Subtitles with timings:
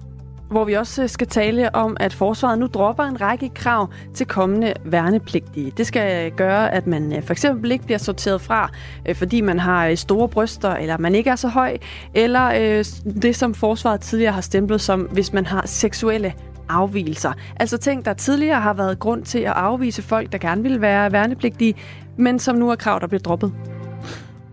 [0.56, 4.26] hvor vi også øh, skal tale om, at forsvaret nu dropper en række krav til
[4.26, 5.72] kommende værnepligtige.
[5.78, 8.70] Det skal øh, gøre, at man øh, for eksempel ikke bliver sorteret fra,
[9.14, 11.78] fordi man har store bryster, eller man ikke er så høj,
[12.14, 12.50] eller
[13.22, 16.34] det, som forsvaret tidligere har stemplet som, hvis man har seksuelle
[16.70, 17.34] afvielser.
[17.60, 21.12] Altså ting, der tidligere har været grund til at afvise folk, der gerne vil være
[21.12, 21.76] værnepligtige,
[22.18, 23.52] men som nu er krav, der bliver droppet.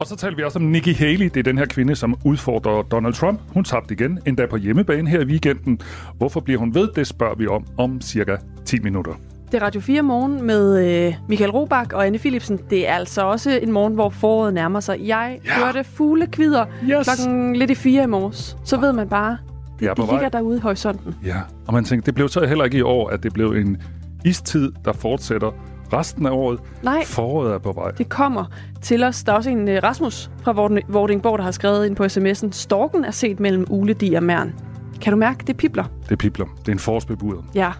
[0.02, 1.24] Og så taler vi også om Nikki Haley.
[1.24, 3.40] Det er den her kvinde, som udfordrer Donald Trump.
[3.48, 5.80] Hun tabte igen, endda på hjemmebane her i weekenden.
[6.16, 6.88] Hvorfor bliver hun ved?
[6.96, 9.12] Det spørger vi om om cirka 10 minutter.
[9.52, 12.58] Det er Radio 4 morgen med øh, Michael Robach og Anne Philipsen.
[12.70, 15.00] Det er altså også en morgen, hvor foråret nærmer sig.
[15.00, 15.64] Jeg ja.
[15.64, 17.06] hørte fuglekvider yes.
[17.06, 18.56] klokken lidt i fire i morges.
[18.64, 19.38] Så ved man bare,
[19.80, 21.14] det, de ligger derude i horisonten.
[21.24, 23.76] Ja, og man tænker, det blev så heller ikke i år, at det blev en
[24.24, 25.50] istid, der fortsætter
[25.92, 26.60] resten af året.
[26.82, 27.04] Nej.
[27.04, 27.90] Foråret er på vej.
[27.90, 28.44] Det kommer
[28.82, 29.24] til os.
[29.24, 30.52] Der er også en uh, Rasmus fra
[30.88, 32.50] Vordingborg, der har skrevet ind på sms'en.
[32.50, 34.54] Storken er set mellem Uledi og Mærn.
[35.00, 35.84] Kan du mærke, det pipler?
[36.08, 36.46] Det pipler.
[36.60, 37.42] Det er en forårsbebuder.
[37.54, 37.72] Ja.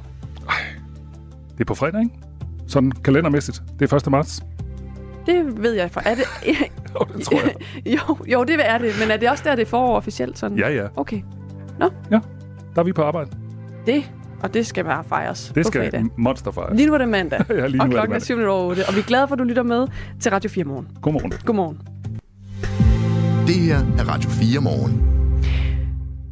[0.49, 0.55] Ej.
[1.53, 2.15] Det er på fredag, ikke?
[2.67, 3.63] Sådan kalendermæssigt.
[3.79, 4.11] Det er 1.
[4.11, 4.43] marts.
[5.27, 6.01] Det ved jeg for.
[6.05, 6.25] Er det...
[6.95, 7.55] jo, det tror jeg.
[7.97, 8.93] jo, jo, det er det.
[9.01, 10.39] Men er det også der, det er forår officielt?
[10.39, 10.59] Sådan?
[10.59, 10.87] Ja, ja.
[10.97, 11.23] Okay.
[11.79, 11.91] Nå.
[12.11, 12.21] Ja,
[12.75, 13.31] der er vi på arbejde.
[13.87, 16.05] Det og det skal bare fejres Det skal fredag.
[16.17, 16.77] monster fejres.
[16.77, 17.45] Lige nu er det mandag.
[17.51, 18.81] ja, lige nu og klokken er, er 7 over 8.
[18.89, 19.87] Og vi er glade for, at du lytter med
[20.21, 20.89] til Radio 4 morgen.
[21.03, 21.33] Godmorgen.
[21.47, 21.79] Godmorgen.
[23.47, 25.09] Det her er Radio 4 morgen.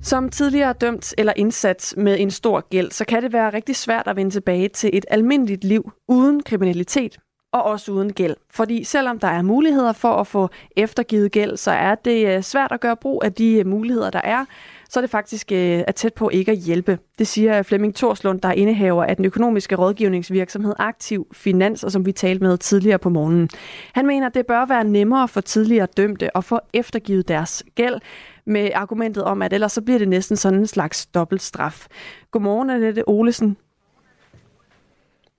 [0.03, 4.07] Som tidligere dømt eller indsat med en stor gæld, så kan det være rigtig svært
[4.07, 7.19] at vende tilbage til et almindeligt liv uden kriminalitet
[7.53, 8.37] og også uden gæld.
[8.51, 12.73] Fordi selvom der er muligheder for at få eftergivet gæld, så er det øh, svært
[12.73, 14.45] at gøre brug af de muligheder, der er,
[14.91, 16.99] så er det faktisk øh, er tæt på ikke at hjælpe.
[17.19, 22.07] Det siger Flemming Torslund, der er indehaver af den økonomiske rådgivningsvirksomhed Aktiv Finans, og som
[22.07, 23.49] vi talte med tidligere på morgenen.
[23.95, 28.01] Han mener, at det bør være nemmere for tidligere dømte at få eftergivet deres gæld,
[28.47, 31.87] med argumentet om, at ellers så bliver det næsten sådan en slags dobbeltstraf.
[32.31, 33.57] Godmorgen, Annette Olesen.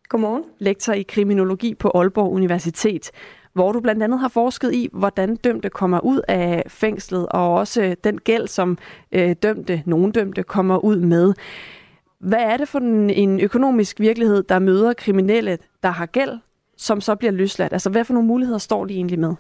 [0.09, 0.43] Godmorgen.
[0.59, 3.11] Lektor i kriminologi på Aalborg Universitet
[3.53, 7.95] hvor du blandt andet har forsket i, hvordan dømte kommer ud af fængslet, og også
[8.03, 8.77] den gæld, som
[9.11, 11.33] øh, dømte, nogen dømte, kommer ud med.
[12.19, 16.39] Hvad er det for en, en økonomisk virkelighed, der møder kriminelle, der har gæld,
[16.77, 17.73] som så bliver løsladt?
[17.73, 19.35] Altså, hvad for nogle muligheder står de egentlig med?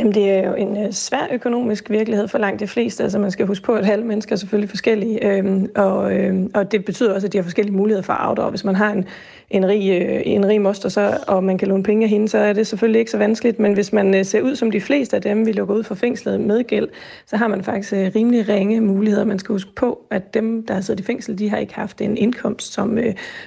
[0.00, 3.02] Jamen, det er jo en øh, svær økonomisk virkelighed for langt de fleste.
[3.02, 6.72] Altså, man skal huske på, at alle mennesker er selvfølgelig forskellige, øhm, og, øhm, og
[6.72, 8.50] det betyder også, at de har forskellige muligheder for at afdrage.
[8.50, 9.04] Hvis man har en,
[9.50, 12.38] en, rig, øh, en rig moster, så, og man kan låne penge af hende, så
[12.38, 13.58] er det selvfølgelig ikke så vanskeligt.
[13.58, 15.94] Men hvis man øh, ser ud som de fleste af dem, vi lukker ud fra
[15.94, 16.88] fængslet med gæld,
[17.26, 19.24] så har man faktisk øh, rimelig ringe muligheder.
[19.24, 22.00] Man skal huske på, at dem, der har siddet i fængsel, de har ikke haft
[22.00, 22.98] en indkomst, som,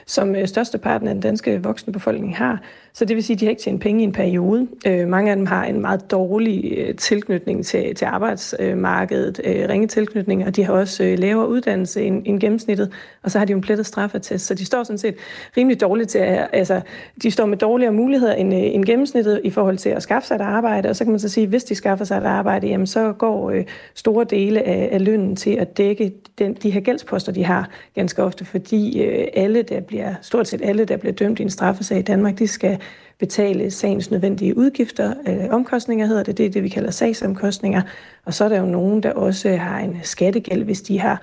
[0.06, 2.62] som størsteparten af den danske voksne befolkning har.
[2.96, 4.68] Så det vil sige, at de har ikke tjent penge i en periode.
[4.88, 9.88] Øh, mange af dem har en meget dårlig øh, tilknytning til, til arbejdsmarkedet, øh, ringe
[9.88, 12.92] tilknytning, og de har også øh, lavere uddannelse end, end gennemsnittet,
[13.24, 14.46] og så har de jo en plettet straffetest.
[14.46, 15.16] Så de står sådan set
[15.58, 16.82] rimelig dårligt til, at, altså
[17.24, 20.36] de står med dårligere muligheder end, øh, end gennemsnittet i forhold til at skaffe sig
[20.36, 22.68] et arbejde, og så kan man så sige, at hvis de skaffer sig et arbejde,
[22.68, 23.66] jamen så går øh,
[23.96, 28.24] store dele af, af lønnen til at dække den, de her gældsposter, de har ganske
[28.24, 32.00] ofte, fordi øh, alle, der bliver, stort set alle, der bliver dømt i en straffesag
[32.00, 32.78] i Danmark, de skal
[33.20, 37.82] betale sagens nødvendige udgifter, øh, omkostninger hedder det, det er det, vi kalder sagsomkostninger.
[38.26, 41.22] Og så er der jo nogen, der også har en skattegæld, hvis de har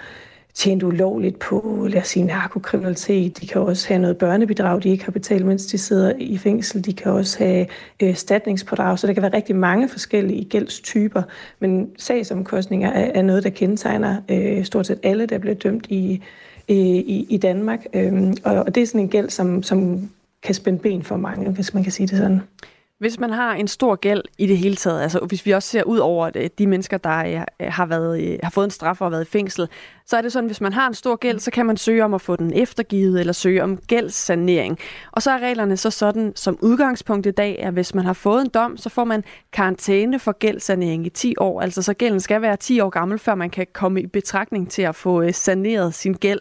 [0.54, 3.40] tjent ulovligt på, lad os sige, narkokriminalitet.
[3.40, 6.84] De kan også have noget børnebidrag, de ikke har betalt, mens de sidder i fængsel.
[6.84, 7.66] De kan også have
[8.02, 11.22] øh, så der kan være rigtig mange forskellige gældstyper.
[11.58, 16.22] Men sagsomkostninger er, er noget, der kendetegner øh, stort set alle, der bliver dømt i,
[16.68, 17.86] i, i Danmark.
[17.92, 20.10] Øhm, og og det er sådan en gæld, som, som
[20.42, 22.40] kan spænde ben for mange, hvis man kan sige det sådan.
[23.00, 25.82] Hvis man har en stor gæld i det hele taget, altså hvis vi også ser
[25.82, 29.12] ud over øh, de mennesker, der øh, har, været, øh, har fået en straf og
[29.12, 29.68] været i fængsel,
[30.06, 32.04] så er det sådan, at hvis man har en stor gæld, så kan man søge
[32.04, 34.78] om at få den eftergivet eller søge om gældssanering.
[35.12, 38.40] Og så er reglerne så sådan, som udgangspunkt i dag, at hvis man har fået
[38.40, 41.60] en dom, så får man karantæne for gældssanering i 10 år.
[41.60, 44.82] Altså så gælden skal være 10 år gammel, før man kan komme i betragtning til
[44.82, 46.40] at få saneret sin gæld.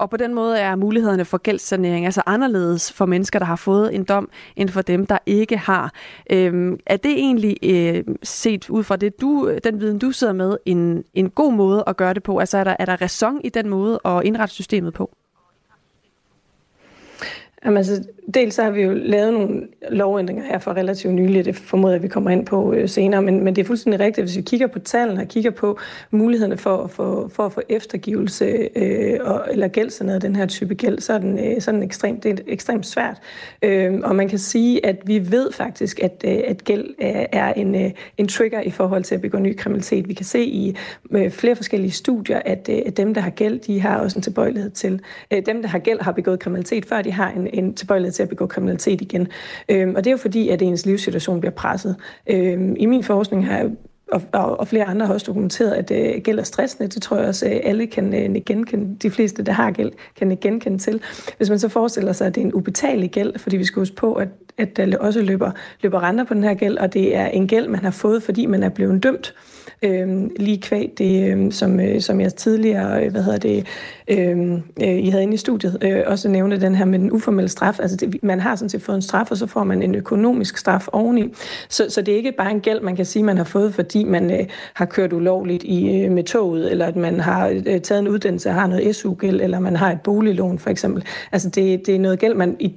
[0.00, 3.94] Og på den måde er mulighederne for gældssanering altså anderledes for mennesker, der har fået
[3.94, 5.92] en dom, end for dem, der ikke har.
[6.30, 10.56] Øhm, er det egentlig øh, set ud fra det, du, den viden, du sidder med,
[10.66, 12.38] en, en god måde at gøre det på?
[12.38, 15.10] Altså er der, er der ræson i den måde at indrette systemet på?
[17.64, 18.04] Jamen, altså,
[18.34, 22.02] dels så har vi jo lavet nogle lovændringer her for relativt nylig, det formoder jeg,
[22.02, 24.66] vi kommer ind på øh, senere, men, men det er fuldstændig rigtigt, hvis vi kigger
[24.66, 25.78] på tallene og kigger på
[26.10, 30.74] mulighederne for, for, for at få eftergivelse øh, og, eller gæld af den her type
[30.74, 33.18] gæld, så er den, øh, så er den ekstremt, det er ekstremt svært.
[33.62, 36.94] Øh, og man kan sige, at vi ved faktisk, at, øh, at gæld
[37.32, 40.08] er en, øh, en trigger i forhold til at begå ny kriminalitet.
[40.08, 40.76] Vi kan se i
[41.10, 44.22] øh, flere forskellige studier, at, øh, at dem, der har gæld, de har også en
[44.22, 47.74] tilbøjelighed til, øh, dem, der har gæld, har begået kriminalitet før, de har en, en
[47.74, 49.28] tilbøjelighed til at begå kriminalitet igen.
[49.68, 51.96] Øhm, og det er jo fordi, at ens livssituation bliver presset.
[52.26, 53.70] Øhm, I min forskning har jeg
[54.12, 56.88] og, og, og flere andre har også dokumenteret, at øh, gæld er stressende.
[56.88, 59.92] Det tror jeg også, at øh, alle kan øh, genkende, de fleste, der har gæld,
[60.16, 61.00] kan genkende til.
[61.36, 63.96] Hvis man så forestiller sig, at det er en ubetalelig gæld, fordi vi skal huske
[63.96, 65.50] på, at, at der også løber,
[65.82, 68.46] løber renter på den her gæld, og det er en gæld, man har fået, fordi
[68.46, 69.34] man er blevet dømt.
[69.82, 73.66] Øh, lige kvæg det, øh, som, øh, som jeg tidligere, øh, hvad hedder det,
[74.08, 77.48] øh, øh, I havde inde i studiet, øh, også nævne den her med den uformelle
[77.48, 77.80] straf.
[77.80, 80.58] Altså det, man har sådan set fået en straf, og så får man en økonomisk
[80.58, 81.34] straf oveni.
[81.68, 84.04] Så, så det er ikke bare en gæld, man kan sige, man har fået, fordi
[84.04, 87.98] man øh, har kørt ulovligt i, øh, med toget, eller at man har øh, taget
[88.00, 91.04] en uddannelse og har noget SU-gæld, eller man har et boliglån for eksempel.
[91.32, 92.74] Altså det, det er noget gæld, man i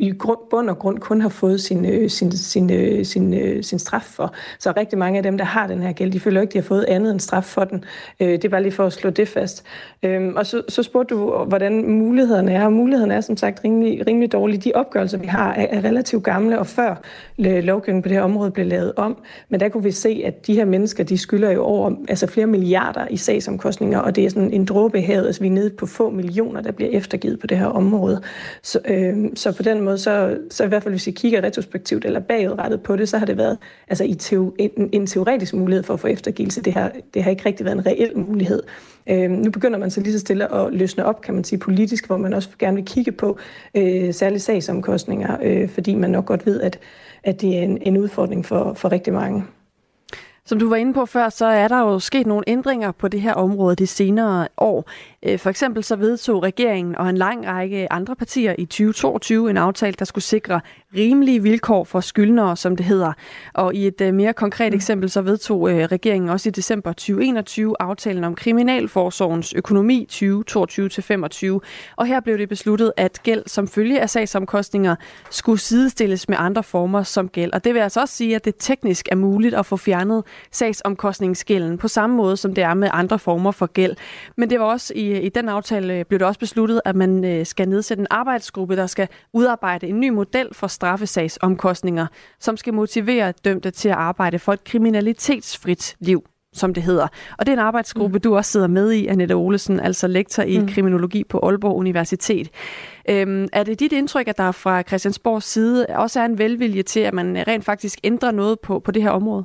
[0.00, 3.64] i grund, bund og grund kun har fået sin, øh, sin, sin, øh, sin, øh,
[3.64, 4.34] sin straf for.
[4.58, 6.62] Så rigtig mange af dem, der har den her gæld, de føler ikke, de har
[6.62, 7.84] fået andet end straf for den.
[8.20, 9.64] Øh, det er bare lige for at slå det fast.
[10.02, 12.68] Øh, og så, så spurgte du, hvordan mulighederne er.
[12.68, 14.60] Mulighederne er som sagt rimelig, rimelig dårlige.
[14.60, 17.02] De opgørelser, vi har, er, er relativt gamle, og før
[17.38, 19.16] øh, lovgivningen på det her område blev lavet om.
[19.48, 22.46] Men der kunne vi se, at de her mennesker, de skylder jo over altså flere
[22.46, 25.26] milliarder i sagsomkostninger, og det er sådan en dråbe i havet.
[25.26, 28.22] Altså vi er nede på få millioner, der bliver eftergivet på det her område.
[28.62, 32.04] Så, øh, så på den måde, så, så i hvert fald hvis vi kigger retrospektivt
[32.04, 33.58] eller bagudrettet på det, så har det været
[33.88, 36.62] altså i teo, en, en teoretisk mulighed for at få eftergivelse.
[36.62, 38.62] Det har, det har ikke rigtig været en reel mulighed.
[39.06, 42.06] Øh, nu begynder man så lige så stille at løsne op, kan man sige, politisk,
[42.06, 43.38] hvor man også gerne vil kigge på
[43.74, 46.78] øh, særlige sagsomkostninger, øh, fordi man nok godt ved, at,
[47.24, 49.44] at det er en, en udfordring for, for rigtig mange.
[50.44, 53.20] Som du var inde på før, så er der jo sket nogle ændringer på det
[53.20, 54.90] her område de senere år.
[55.26, 59.56] Øh, for eksempel så vedtog regeringen og en lang række andre partier i 2022 en
[59.56, 60.60] aftale, der skulle sikre
[60.96, 63.12] rimelige vilkår for skyldnere, som det hedder.
[63.54, 64.76] Og i et øh, mere konkret mm.
[64.76, 71.58] eksempel så vedtog øh, regeringen også i december 2021 aftalen om Kriminalforsorgens økonomi 2022-25.
[71.96, 74.96] Og her blev det besluttet, at gæld som følge af sagsomkostninger
[75.30, 77.52] skulle sidestilles med andre former som gæld.
[77.52, 81.78] Og det vil altså også sige, at det teknisk er muligt at få fjernet sagsomkostningsgælden
[81.78, 83.96] på samme måde, som det er med andre former for gæld.
[84.36, 87.24] Men det var også i, i den aftale øh, blev det også besluttet, at man
[87.24, 92.06] øh, skal nedsætte en arbejdsgruppe, der skal udarbejde en ny model for straffesagsomkostninger,
[92.40, 97.08] som skal motivere dømte til at arbejde for et kriminalitetsfrit liv som det hedder.
[97.38, 98.20] Og det er en arbejdsgruppe, mm.
[98.20, 100.68] du også sidder med i, Annette Olesen, altså lektor i mm.
[100.68, 102.50] kriminologi på Aalborg Universitet.
[103.08, 107.00] Øhm, er det dit indtryk, at der fra Christiansborgs side også er en velvilje til,
[107.00, 109.44] at man rent faktisk ændrer noget på, på det her område?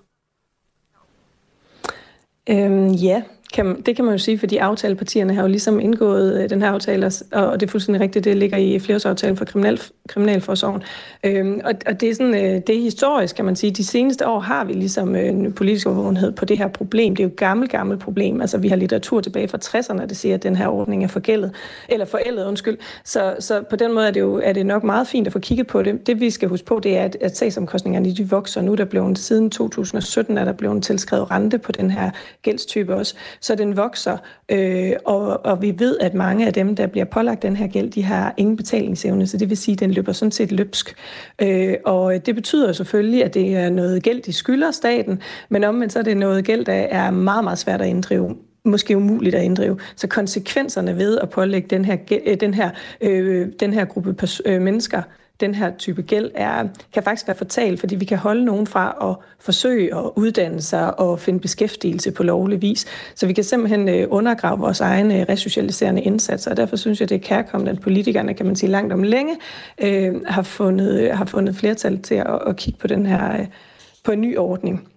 [2.49, 3.23] Øhm, ja,
[3.55, 6.69] kan, det kan man jo sige, fordi aftalepartierne har jo ligesom indgået øh, den her
[6.69, 10.83] aftale, og det er fuldstændig rigtigt, det ligger i flereårsaftalen for kriminal, kriminalforsorgen.
[11.23, 13.71] Øhm, og, og det er sådan, øh, det er historisk, kan man sige.
[13.71, 17.15] De seneste år har vi ligesom øh, en politisk overvågenhed på det her problem.
[17.15, 18.41] Det er jo et gammelt, gammelt problem.
[18.41, 21.51] Altså, vi har litteratur tilbage fra 60'erne, der siger, at den her ordning er forgældet,
[21.89, 22.77] eller forældet, undskyld.
[23.03, 25.39] Så, så på den måde er det jo er det nok meget fint at få
[25.39, 26.07] kigget på det.
[26.07, 28.61] Det vi skal huske på, det er, at, at sagsomkostningerne de vokser.
[28.61, 32.95] Nu der der blevet, siden 2017 er der blevet tilskrevet rente på den her gældstype
[32.95, 34.17] også så den vokser,
[34.49, 37.91] øh, og, og vi ved, at mange af dem, der bliver pålagt den her gæld,
[37.91, 40.95] de har ingen betalingsevne, så det vil sige, at den løber sådan set løbsk.
[41.41, 45.93] Øh, og det betyder selvfølgelig, at det er noget gæld, de skylder staten, men omvendt
[45.93, 48.35] så er det noget gæld, der er meget, meget svært at inddrive
[48.65, 49.79] måske umuligt at inddrive.
[49.95, 52.69] Så konsekvenserne ved at pålægge den her, øh, den her,
[53.01, 55.01] øh, den her gruppe øh, mennesker
[55.39, 59.09] den her type gæld er, kan faktisk være fatal, fordi vi kan holde nogen fra
[59.09, 62.85] at forsøge at uddanne sig og finde beskæftigelse på lovlig vis.
[63.15, 67.09] Så vi kan simpelthen øh, undergrave vores egne øh, resocialiserende indsatser, og derfor synes jeg,
[67.09, 69.35] det er kærkommende, at politikerne, kan man sige langt om længe,
[69.81, 73.45] øh, har, fundet, øh, har fundet flertal til at, at kigge på den her,
[74.03, 74.87] på en ny ordning.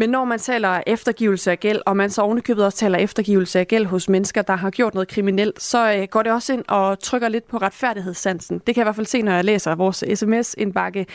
[0.00, 3.68] Men når man taler eftergivelse af gæld, og man så ovenikøbet også taler eftergivelse af
[3.68, 6.98] gæld hos mennesker, der har gjort noget kriminelt, så øh, går det også ind og
[6.98, 8.58] trykker lidt på retfærdighedssansen.
[8.58, 11.06] Det kan jeg i hvert fald se, når jeg læser vores sms-indbakke, øh,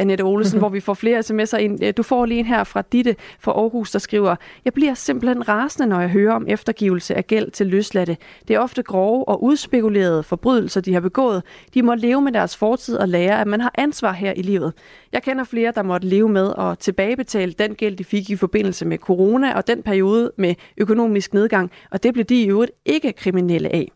[0.00, 1.92] Annette Olesen, hvor vi får flere sms'er ind.
[1.92, 5.88] Du får lige en her fra Ditte fra Aarhus, der skriver, Jeg bliver simpelthen rasende,
[5.88, 8.16] når jeg hører om eftergivelse af gæld til løsladte.
[8.48, 11.42] Det er ofte grove og udspekulerede forbrydelser, de har begået.
[11.74, 14.72] De må leve med deres fortid og lære, at man har ansvar her i livet.
[15.12, 18.84] Jeg kender flere, der måtte leve med at tilbagebetale den gæld, de fik i forbindelse
[18.84, 23.12] med corona og den periode med økonomisk nedgang, og det blev de i øvrigt ikke
[23.12, 23.92] kriminelle af,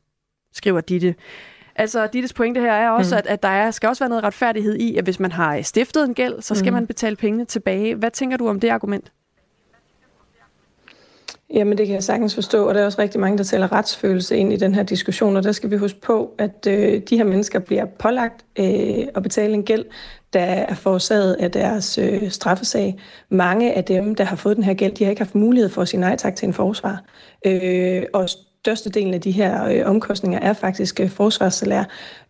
[0.52, 1.14] skriver Ditte.
[1.76, 3.18] Altså, Dittes pointe her er også, mm.
[3.18, 6.04] at, at der er, skal også være noget retfærdighed i, at hvis man har stiftet
[6.04, 6.74] en gæld, så skal mm.
[6.74, 7.94] man betale pengene tilbage.
[7.94, 9.12] Hvad tænker du om det argument?
[11.54, 14.36] Jamen det kan jeg sagtens forstå, og der er også rigtig mange, der tæller retsfølelse
[14.36, 17.24] ind i den her diskussion, og der skal vi huske på, at øh, de her
[17.24, 19.84] mennesker bliver pålagt øh, at betale en gæld,
[20.32, 22.98] der er forårsaget af deres øh, straffesag.
[23.30, 25.82] Mange af dem, der har fået den her gæld, de har ikke haft mulighed for
[25.82, 27.02] at sige nej tak til en forsvar.
[27.46, 31.84] Øh, og størstedelen af de her øh, omkostninger er faktisk øh, forsvarssalær.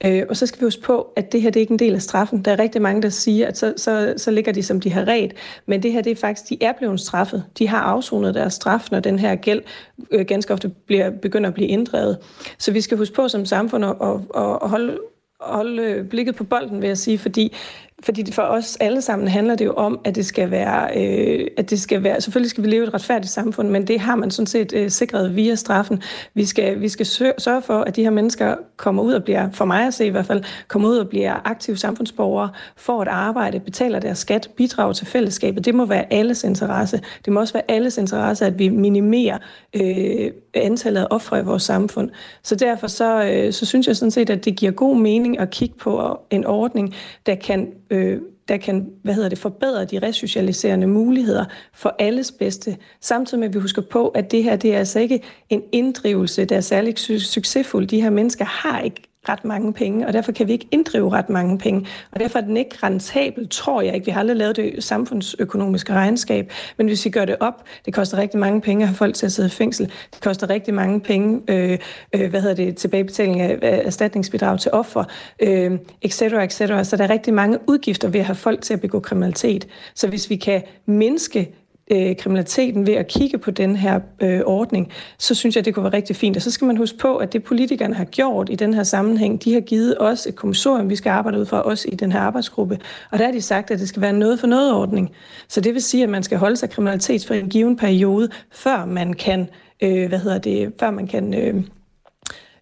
[0.05, 1.95] Øh, og så skal vi huske på, at det her det er ikke en del
[1.95, 2.43] af straffen.
[2.43, 5.09] Der er rigtig mange, der siger, at så, så, så ligger de, som de har
[5.09, 5.35] ret.
[5.67, 7.45] Men det her, det er faktisk, de er blevet straffet.
[7.59, 9.63] De har afsonet deres straf, når den her gæld
[10.11, 12.19] øh, ganske ofte bliver, begynder at blive inddrevet.
[12.59, 14.21] Så vi skal huske på som samfund at, at,
[14.63, 14.99] at holde
[15.41, 17.57] holde øh, blikket på bolden, vil jeg sige, fordi
[18.03, 21.71] fordi for os alle sammen handler det jo om, at det skal være, øh, at
[21.71, 24.31] det skal være, selvfølgelig skal vi leve i et retfærdigt samfund, men det har man
[24.31, 26.03] sådan set øh, sikret via straffen.
[26.35, 27.07] Vi skal, vi skal
[27.39, 30.09] sørge for, at de her mennesker kommer ud og bliver, for mig at se i
[30.09, 34.93] hvert fald, kommer ud og bliver aktive samfundsborgere, får et arbejde, betaler deres skat, bidrager
[34.93, 35.65] til fællesskabet.
[35.65, 37.01] Det må være alles interesse.
[37.25, 39.39] Det må også være alles interesse, at vi minimerer
[39.75, 42.11] øh, antallet af ofre i vores samfund.
[42.43, 45.51] Så derfor så, øh, så synes jeg sådan set, at det giver god mening at
[45.51, 46.95] kigge på en ordning,
[47.27, 52.77] der kan øh, der kan hvad hedder det, forbedre de resocialiserende muligheder for alles bedste.
[53.01, 56.45] Samtidig med, at vi husker på, at det her det er altså ikke en inddrivelse,
[56.45, 57.87] der er særlig succesfuld.
[57.87, 61.29] De her mennesker har ikke ret mange penge, og derfor kan vi ikke inddrive ret
[61.29, 61.87] mange penge.
[62.13, 64.07] Og derfor er den ikke rentabel, tror jeg ikke.
[64.07, 68.19] Vi har aldrig lavet det samfundsøkonomiske regnskab, men hvis vi gør det op, det koster
[68.19, 69.87] rigtig mange penge at have folk til at sidde i fængsel.
[70.15, 71.79] Det koster rigtig mange penge, øh,
[72.15, 75.05] øh, hvad hedder det, tilbagebetaling af, af erstatningsbidrag til offer,
[75.41, 76.85] øh, et cetera, et cetera.
[76.85, 79.69] Så der er rigtig mange udgifter ved at have folk til at begå kriminalitet.
[79.95, 81.55] Så hvis vi kan mindske
[81.91, 85.85] øh, kriminaliteten ved at kigge på den her øh, ordning, så synes jeg, det kunne
[85.85, 86.37] være rigtig fint.
[86.37, 89.45] Og så skal man huske på, at det politikerne har gjort i den her sammenhæng,
[89.45, 92.21] de har givet os et kommissorium, vi skal arbejde ud fra os i den her
[92.21, 92.79] arbejdsgruppe.
[93.11, 95.11] Og der har de sagt, at det skal være noget for noget ordning.
[95.49, 99.13] Så det vil sige, at man skal holde sig kriminalitetsfri en given periode, før man
[99.13, 99.49] kan,
[99.83, 101.35] øh, hvad hedder det, før man kan...
[101.35, 101.65] Øh,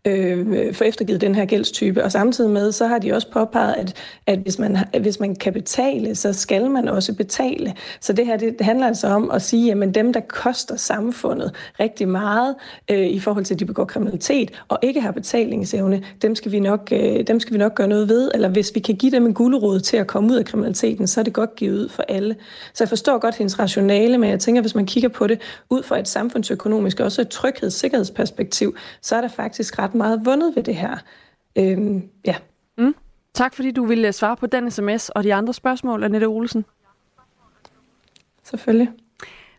[0.06, 2.04] øh, få eftergivet den her gældstype.
[2.04, 3.94] Og samtidig med, så har de også påpeget, at,
[4.26, 7.74] at hvis, man, hvis man kan betale, så skal man også betale.
[8.00, 12.08] Så det her det, handler altså om at sige, at dem, der koster samfundet rigtig
[12.08, 12.54] meget
[12.90, 16.60] øh, i forhold til, at de begår kriminalitet og ikke har betalingsevne, dem skal, vi
[16.60, 18.30] nok, øh, dem skal vi nok gøre noget ved.
[18.34, 21.20] Eller hvis vi kan give dem en gulerod til at komme ud af kriminaliteten, så
[21.20, 22.36] er det godt givet ud for alle.
[22.74, 25.82] Så jeg forstår godt hendes rationale, men jeg tænker, hvis man kigger på det ud
[25.82, 30.56] fra et samfundsøkonomisk og også et trygheds- sikkerhedsperspektiv, så er der faktisk ret meget vundet
[30.56, 30.96] ved det her.
[31.56, 32.36] Øhm, ja.
[32.78, 32.94] Mm.
[33.34, 36.64] Tak fordi du ville svare på den sms og de andre spørgsmål, Annette Olsen.
[38.44, 38.90] Selvfølgelig.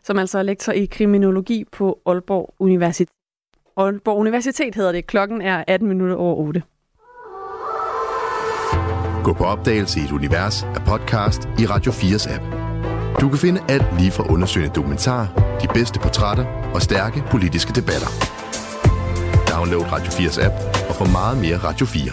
[0.04, 3.08] Som altså er lektor i kriminologi på Aalborg Universitet.
[3.76, 5.06] Aalborg Universitet hedder det.
[5.06, 6.62] Klokken er 18 minutter over 8.
[9.24, 12.44] Gå på opdagelse i et univers af podcast i Radio 4's app.
[13.20, 15.24] Du kan finde alt lige fra undersøgende dokumentar,
[15.62, 18.10] de bedste portrætter og stærke politiske debatter.
[19.58, 20.54] Download Radio 4's app
[20.88, 22.12] og få meget mere Radio 4.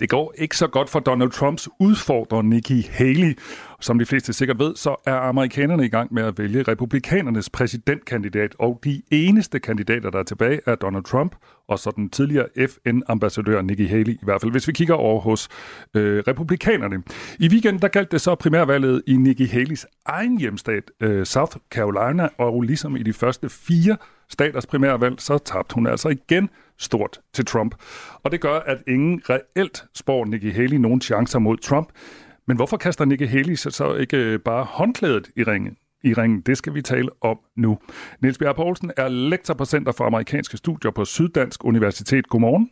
[0.00, 3.38] Det går ikke så godt for Donald Trumps udfordrer Nikki Haley.
[3.80, 8.54] Som de fleste sikkert ved, så er amerikanerne i gang med at vælge republikanernes præsidentkandidat,
[8.58, 11.36] og de eneste kandidater, der er tilbage, er Donald Trump
[11.68, 15.48] og så den tidligere FN-ambassadør Nikki Haley, i hvert fald hvis vi kigger over hos
[15.94, 17.02] øh, republikanerne.
[17.38, 22.28] I weekenden der galt det så primærvalget i Nikki Haleys egen hjemstat, øh, South Carolina,
[22.38, 23.96] og ligesom i de første fire
[24.28, 27.74] staters primærvalg, så tabte hun altså igen stort til Trump.
[28.22, 31.88] Og det gør, at ingen reelt spår Nikki Haley nogen chancer mod Trump.
[32.48, 35.76] Men hvorfor kaster Nikki Haley sig så ikke bare håndklædet i ringen?
[36.02, 36.40] i ringen.
[36.40, 37.78] Det skal vi tale om nu.
[38.20, 42.28] Niels Bjerg Poulsen er lektor på Center for Amerikanske Studier på Syddansk Universitet.
[42.28, 42.70] Godmorgen.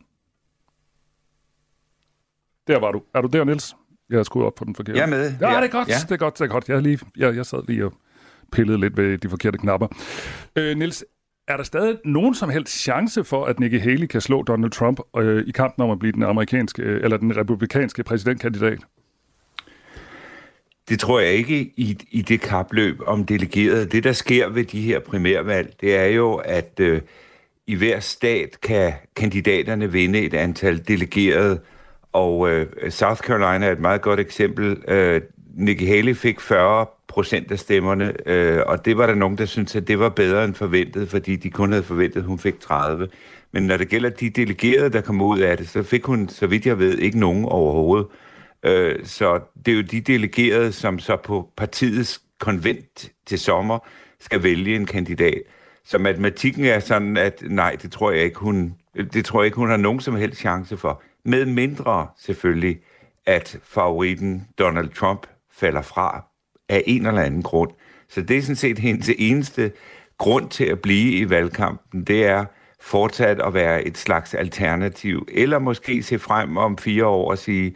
[2.67, 3.01] Der var du.
[3.15, 3.75] Er du der, Niels?
[4.09, 4.99] Jeg har skruet op på den forkerte.
[4.99, 5.33] Jeg er med.
[5.41, 5.57] Ja, ja.
[5.57, 5.87] det er godt.
[5.87, 5.93] Ja.
[5.93, 6.69] Det er godt, det er godt.
[6.69, 7.93] Jeg, lige, jeg, jeg sad lige og
[8.51, 9.87] pillede lidt ved de forkerte knapper.
[10.55, 11.05] Øh, Niels,
[11.47, 14.99] er der stadig nogen som helst chance for, at Nikki Haley kan slå Donald Trump
[15.17, 18.79] øh, i kampen om at blive den amerikanske øh, eller den republikanske præsidentkandidat?
[20.89, 23.85] Det tror jeg ikke i, i det kapløb om delegerede.
[23.85, 27.01] Det, der sker ved de her primærvalg, det er jo, at øh,
[27.67, 31.59] i hver stat kan kandidaterne vinde et antal delegerede,
[32.13, 34.77] og øh, South Carolina er et meget godt eksempel.
[34.87, 35.21] Øh,
[35.55, 39.75] Nikki Haley fik 40 procent af stemmerne, øh, og det var der nogen, der syntes,
[39.75, 43.07] at det var bedre end forventet, fordi de kun havde forventet, at hun fik 30.
[43.51, 46.47] Men når det gælder de delegerede, der kom ud af det, så fik hun, så
[46.47, 48.07] vidt jeg ved, ikke nogen overhovedet.
[48.11, 48.26] Øh,
[48.63, 53.79] Øh, så det er jo de delegerede, som så på partiets konvent til sommer
[54.19, 55.41] skal vælge en kandidat.
[55.85, 58.73] Så matematikken er sådan, at nej, det tror jeg ikke, hun,
[59.13, 61.01] det tror jeg ikke, hun har nogen som helst chance for.
[61.25, 62.77] Med mindre selvfølgelig,
[63.25, 66.25] at favoritten Donald Trump falder fra
[66.69, 67.71] af en eller anden grund.
[68.09, 69.71] Så det er sådan set hendes eneste
[70.17, 72.45] grund til at blive i valgkampen, det er
[72.81, 77.75] fortsat at være et slags alternativ, eller måske se frem om fire år og sige,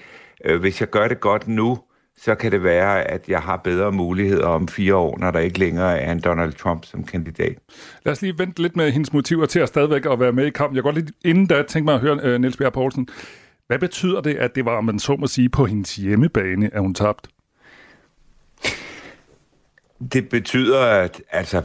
[0.59, 1.79] hvis jeg gør det godt nu,
[2.17, 5.59] så kan det være, at jeg har bedre muligheder om fire år, når der ikke
[5.59, 7.57] længere er en Donald Trump som kandidat.
[8.05, 10.49] Lad os lige vente lidt med hendes motiver til at stadigvæk at være med i
[10.49, 10.75] kampen.
[10.75, 13.07] Jeg går lidt inden da tænke mig at høre uh, Niels Bjerg Poulsen.
[13.67, 16.93] Hvad betyder det, at det var, man så må sige, på hendes hjemmebane, at hun
[16.93, 17.29] tabte?
[20.13, 21.61] Det betyder, at altså,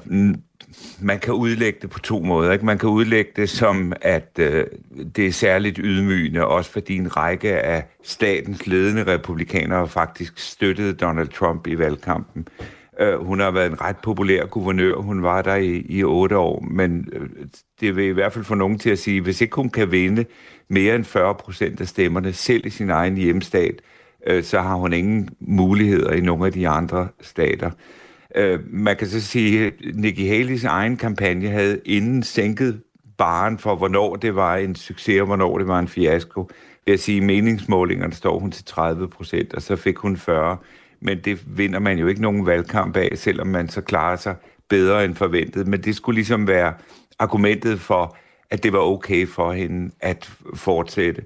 [1.01, 2.53] man kan udlægge det på to måder.
[2.53, 2.67] Ikke?
[2.67, 4.67] Man kan udlægge det som, at øh,
[5.17, 11.29] det er særligt ydmygende, også fordi en række af statens ledende republikanere faktisk støttede Donald
[11.29, 12.49] Trump i valgkampen.
[13.01, 14.95] Øh, hun har været en ret populær guvernør.
[14.95, 17.29] Hun var der i, i otte år, men øh,
[17.81, 20.25] det vil i hvert fald få nogen til at sige, hvis ikke hun kan vinde
[20.69, 23.83] mere end 40 procent af stemmerne, selv i sin egen hjemstat,
[24.27, 27.71] øh, så har hun ingen muligheder i nogle af de andre stater.
[28.35, 32.83] Øh, man kan så sige, at Nikki Haley's egen kampagne havde inden sænket
[33.19, 36.51] baren for, hvornår det var en succes og hvornår det var en fiasko.
[36.87, 40.57] Ved at sige, meningsmålingerne står hun til 30 procent, og så fik hun 40.
[41.01, 44.35] Men det vinder man jo ikke nogen valgkamp af, selvom man så klarer sig
[44.69, 45.67] bedre end forventet.
[45.67, 46.75] Men det skulle ligesom være
[47.19, 48.17] argumentet for,
[48.51, 51.23] at det var okay for hende at fortsætte.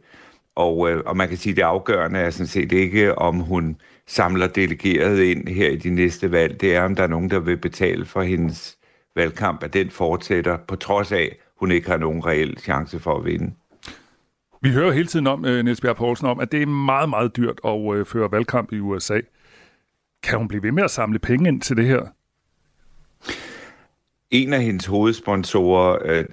[0.54, 3.76] Og, øh, og man kan sige, at det afgørende er sådan set ikke, om hun
[4.10, 7.38] samler delegeret ind her i de næste valg, det er, om der er nogen, der
[7.38, 8.78] vil betale for hendes
[9.16, 13.24] valgkamp, at den fortsætter, på trods af, hun ikke har nogen reel chance for at
[13.24, 13.54] vinde.
[14.62, 17.36] Vi hører hele tiden om, øh, Niels Bjerg Poulsen, om, at det er meget, meget
[17.36, 19.20] dyrt at øh, føre valgkamp i USA.
[20.22, 22.02] Kan hun blive ved med at samle penge ind til det her?
[24.30, 26.24] En af hendes hovedsponsorer, øh,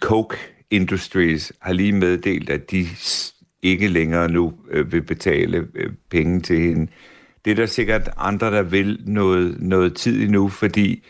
[0.00, 0.36] Coke
[0.70, 2.86] Industries, har lige meddelt, at de
[3.62, 6.90] ikke længere nu øh, vil betale øh, penge til hende.
[7.44, 11.04] Det er der sikkert andre, der vil noget, noget tid endnu, fordi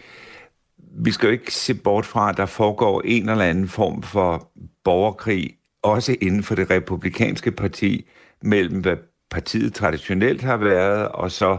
[0.78, 4.50] vi skal jo ikke se bort fra, at der foregår en eller anden form for
[4.84, 8.08] borgerkrig, også inden for det republikanske parti,
[8.42, 8.96] mellem hvad
[9.30, 11.58] partiet traditionelt har været, og så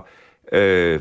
[0.53, 0.99] øh,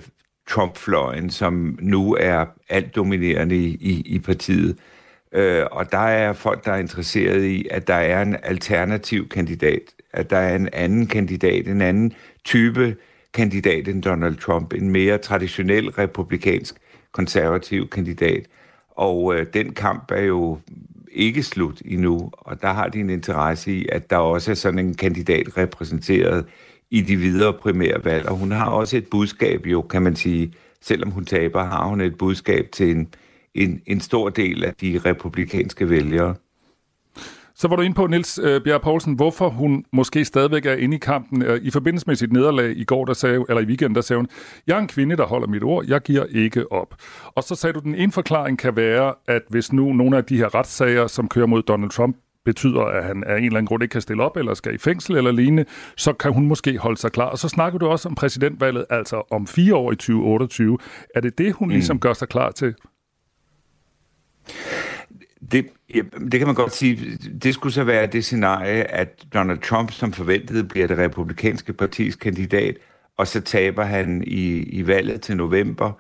[0.48, 4.70] Trump-fløjen, som nu er alt dominerende i, i, i partiet.
[4.70, 4.99] Øh,
[5.32, 9.82] Øh, og der er folk, der er interesseret i, at der er en alternativ kandidat,
[10.12, 12.12] at der er en anden kandidat, en anden
[12.44, 12.96] type
[13.34, 16.74] kandidat end Donald Trump, en mere traditionel republikansk
[17.12, 18.46] konservativ kandidat.
[18.90, 20.58] Og øh, den kamp er jo
[21.12, 24.78] ikke slut endnu, og der har de en interesse i, at der også er sådan
[24.78, 26.46] en kandidat repræsenteret
[26.90, 28.28] i de videre primærvalg.
[28.28, 32.00] Og hun har også et budskab jo, kan man sige, selvom hun taber, har hun
[32.00, 33.08] et budskab til en,
[33.54, 36.34] en, en stor del af de republikanske vælgere.
[37.54, 40.96] Så var du inde på, Nils øh, Bjerg Poulsen, hvorfor hun måske stadigvæk er inde
[40.96, 41.42] i kampen.
[41.42, 44.18] Øh, I forbindelse med sit nederlag i går, der sagde, eller i weekenden, der sagde
[44.18, 44.28] hun,
[44.66, 46.94] jeg er en kvinde, der holder mit ord, jeg giver ikke op.
[47.24, 50.36] Og så sagde du, den ene forklaring kan være, at hvis nu nogle af de
[50.36, 53.82] her retssager, som kører mod Donald Trump, betyder, at han af en eller anden grund
[53.82, 55.64] ikke kan stille op, eller skal i fængsel eller lignende,
[55.96, 57.26] så kan hun måske holde sig klar.
[57.26, 60.78] Og så snakker du også om præsidentvalget, altså om fire år i 2028.
[61.14, 61.72] Er det det, hun mm.
[61.72, 62.74] ligesom gør sig klar til?
[65.52, 66.00] Det, ja,
[66.32, 67.18] det kan man godt sige.
[67.42, 72.16] Det skulle så være det scenarie, at Donald Trump, som forventet, bliver det republikanske partis
[72.16, 72.76] kandidat,
[73.16, 75.92] og så taber han i, i valget til november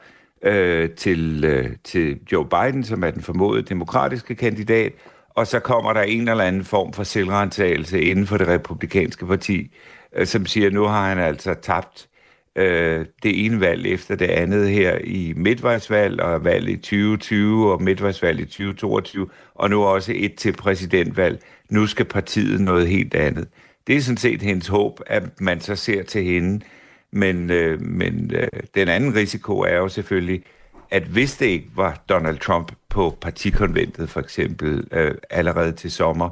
[0.42, 4.92] øh, til, øh, til Joe Biden, som er den formodede demokratiske kandidat,
[5.30, 9.70] og så kommer der en eller anden form for selvrentagelse inden for det republikanske parti,
[10.16, 12.08] øh, som siger, at nu har han altså tabt
[12.56, 17.82] øh, det ene valg efter det andet her i midtvejsvalg og valg i 2020 og
[17.82, 21.42] midtvejsvalg i 2022, og nu også et til præsidentvalg.
[21.68, 23.48] Nu skal partiet noget helt andet.
[23.86, 26.64] Det er sådan set hendes håb, at man så ser til hende.
[27.12, 30.42] Men, øh, men øh, den anden risiko er jo selvfølgelig,
[30.90, 36.30] at hvis det ikke var Donald Trump på partikonventet for eksempel øh, allerede til sommer,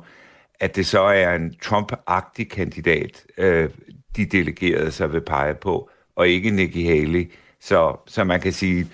[0.61, 3.71] at det så er en Trump-agtig kandidat, øh,
[4.17, 7.31] de delegerede sig vil pege på, og ikke Nikki Haley.
[7.61, 8.87] Så, så man kan sige,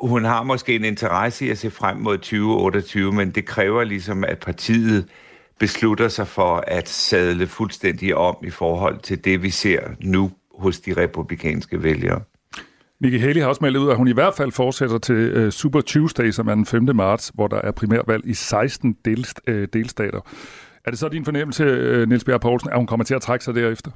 [0.00, 4.24] hun har måske en interesse i at se frem mod 2028, men det kræver ligesom,
[4.24, 5.06] at partiet
[5.58, 10.80] beslutter sig for at sadle fuldstændig om i forhold til det, vi ser nu hos
[10.80, 12.20] de republikanske vælgere.
[13.00, 15.80] Nikki Haley har også meldt ud, at hun i hvert fald fortsætter til uh, Super
[15.80, 16.96] Tuesday, som er den 5.
[16.96, 20.20] marts, hvor der er primærvalg i 16 delst, uh, delstater.
[20.84, 23.44] Er det så din fornemmelse, uh, Niels Bjerg Poulsen, at hun kommer til at trække
[23.44, 23.90] sig derefter?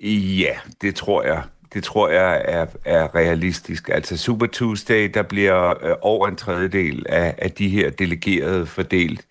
[0.00, 1.42] Ja, det tror jeg.
[1.74, 3.88] Det tror jeg er, er realistisk.
[3.88, 9.26] Altså Super Tuesday, der bliver øh, over en tredjedel af, af de her delegerede fordelt.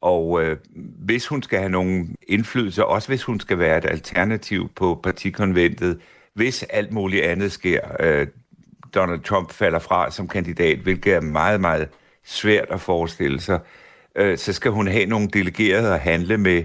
[0.00, 0.56] Og øh,
[1.04, 6.00] hvis hun skal have nogen indflydelse, også hvis hun skal være et alternativ på partikonventet,
[6.34, 8.26] hvis alt muligt andet sker, øh,
[8.94, 11.88] Donald Trump falder fra som kandidat, hvilket er meget, meget
[12.24, 13.60] svært at forestille sig,
[14.16, 16.64] øh, så skal hun have nogle delegerede at handle med,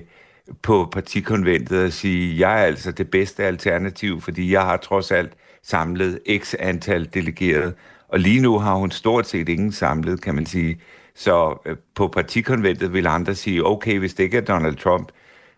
[0.61, 5.33] på partikonventet og sige, jeg er altså det bedste alternativ, fordi jeg har trods alt
[5.63, 7.73] samlet x antal delegerede.
[8.09, 10.81] Og lige nu har hun stort set ingen samlet, kan man sige.
[11.15, 15.11] Så øh, på partikonventet vil andre sige, okay, hvis det ikke er Donald Trump,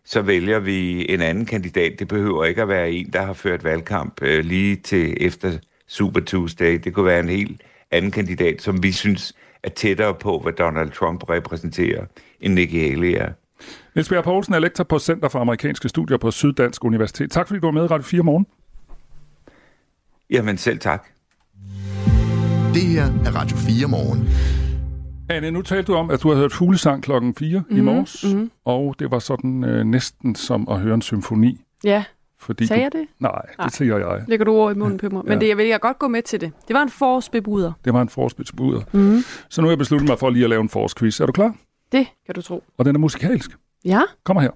[0.06, 2.00] så vælger vi en anden kandidat.
[2.00, 6.20] Det behøver ikke at være en, der har ført valgkamp øh, lige til efter Super
[6.20, 6.80] Tuesday.
[6.84, 10.92] Det kunne være en helt anden kandidat, som vi synes er tættere på, hvad Donald
[10.92, 12.06] Trump repræsenterer,
[12.42, 13.32] end Nikki Haley er.
[13.96, 17.32] Niels Bjerg Poulsen er lektor på Center for Amerikanske Studier på Syddansk Universitet.
[17.32, 18.46] Tak fordi du var med i Radio 4 morgen.
[20.30, 21.08] Jamen selv tak.
[22.74, 24.30] Det her er Radio 4 morgen.
[25.30, 28.24] Anne, nu talte du om, at du havde hørt fuglesang klokken 4 mm-hmm, i morges,
[28.24, 28.52] mm-hmm.
[28.66, 31.62] og det var sådan øh, næsten som at høre en symfoni.
[31.84, 32.04] Ja,
[32.40, 33.08] Fordi sagde du, jeg det?
[33.20, 33.70] Nej, det Nej.
[33.70, 34.24] siger jeg.
[34.28, 35.24] Lægger du ord i munden på mig.
[35.26, 35.40] Men Ja.
[35.40, 36.52] det, jeg vil jeg godt gå med til det.
[36.68, 37.72] Det var en forårsbebuder.
[37.86, 38.82] Det var en forspilsbuder.
[38.92, 39.20] Mm.
[39.50, 41.20] Så nu har jeg besluttet mig for lige at lave en forårsquiz.
[41.20, 41.56] Er du klar?
[41.92, 42.64] Det kan du tro.
[42.78, 43.52] Og den er musikalsk.
[43.86, 44.02] Ja.
[44.24, 44.52] Kommer her.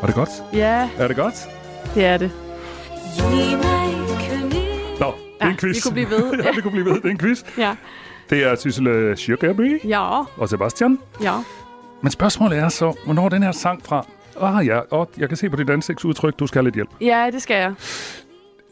[0.00, 0.30] Var det godt?
[0.52, 1.48] Ja, Er det godt?
[1.94, 2.30] det er det.
[5.00, 5.76] Nå, det er Ja, en quiz.
[5.76, 6.32] vi kunne blive ved.
[6.44, 6.94] ja, vi kunne blive ved.
[6.94, 7.42] Det er en quiz.
[7.58, 7.76] Ja.
[8.30, 10.98] Det er Sissel Schirkerby Ja, og Sebastian.
[11.22, 11.34] ja.
[12.02, 14.06] Men spørgsmålet er så, hvornår er den her sang fra?
[14.40, 16.90] Ah ja, og jeg kan se på dit ansigtsudtryk, du skal have lidt hjælp.
[17.00, 17.74] Ja, det skal jeg.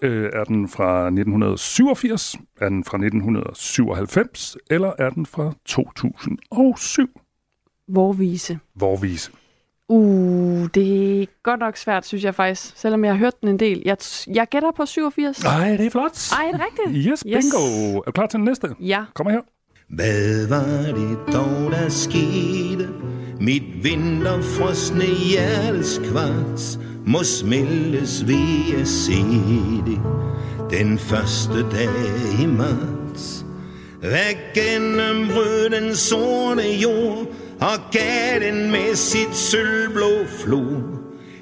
[0.03, 2.37] Øh, er den fra 1987?
[2.61, 4.57] Er den fra 1997?
[4.71, 7.21] Eller er den fra 2007?
[7.89, 8.59] Vorvise.
[8.75, 9.31] Vorvise.
[9.89, 12.73] Uh, det er godt nok svært, synes jeg faktisk.
[12.77, 13.83] Selvom jeg har hørt den en del.
[13.85, 13.97] Jeg,
[14.27, 15.45] jeg gætter på 87.
[15.45, 16.33] Nej, det er flot.
[16.33, 17.07] Ej, er det rigtigt?
[17.13, 17.97] Yes, bingo.
[17.99, 18.69] Er du klar til den næste?
[18.81, 19.05] Ja.
[19.15, 19.41] Kom her.
[19.89, 22.89] Hvad var det dog, der skete?
[23.41, 29.23] Mit vinterfrosne hjertes kvarts må smeltes ved at se
[29.87, 30.01] det
[30.71, 31.89] den første dag
[32.43, 33.45] i marts.
[34.01, 37.27] Hvad gennembrød den sorte jord
[37.61, 40.83] og gav den med sit sølvblå flod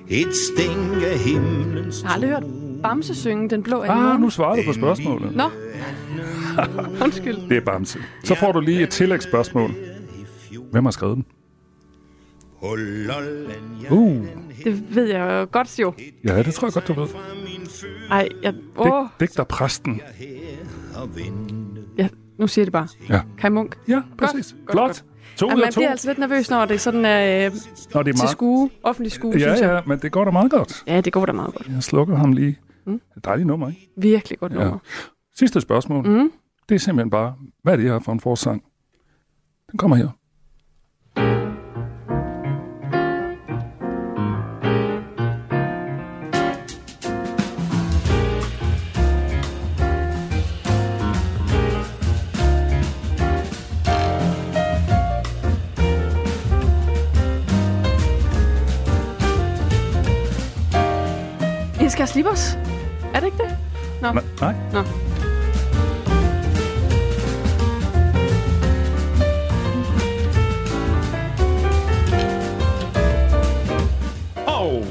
[0.08, 2.42] et stænk af himlens Jeg har aldrig hørt
[2.82, 4.20] Bamse synge Den Blå Ah, Anemone.
[4.20, 5.36] nu svarer du på spørgsmålet.
[5.36, 5.44] Nå.
[7.04, 7.48] Undskyld.
[7.48, 7.98] Det er Bamse.
[8.24, 9.70] Så får du lige et tillægsspørgsmål.
[10.70, 11.24] Hvem har skrevet den?
[13.90, 14.26] Uh,
[14.64, 15.92] Det ved jeg jo godt jo.
[16.24, 17.08] ja, det tror jeg godt, du ved.
[18.10, 20.00] Ej, jeg, åh, Digt, digter præsten.
[21.98, 22.88] ja, nu siger det bare.
[23.08, 23.20] Ja.
[23.38, 23.76] Kai Munk.
[23.88, 24.54] Ja, præcis.
[24.66, 24.88] godt, Flot.
[24.88, 25.04] godt.
[25.36, 25.78] To Ja, man to.
[25.78, 27.52] bliver altså lidt nervøs, når det er sådan øh,
[27.94, 29.74] Nå, det er til skue, offentlig skue, synes Ja, jeg.
[29.74, 30.82] ja, men det går da meget godt.
[30.86, 31.68] Ja, det går da meget godt.
[31.68, 32.58] Jeg slukker ham lige.
[32.86, 33.00] Mm.
[33.24, 33.88] Dejligt nummer, ikke?
[33.96, 34.58] Virkelig godt Ja.
[34.58, 34.78] nummer.
[35.36, 36.06] Sidste spørgsmål.
[36.08, 36.30] Mm.
[36.68, 38.62] Det er simpelthen bare, hvad er det her for en forsang?
[39.70, 40.08] Den kommer her.
[61.94, 62.58] Skal slippe os.
[63.14, 63.56] Er det ikke det?
[64.02, 64.12] Nå.
[64.12, 64.54] Nej, nej.
[64.72, 64.82] Nå.
[74.46, 74.82] Oh.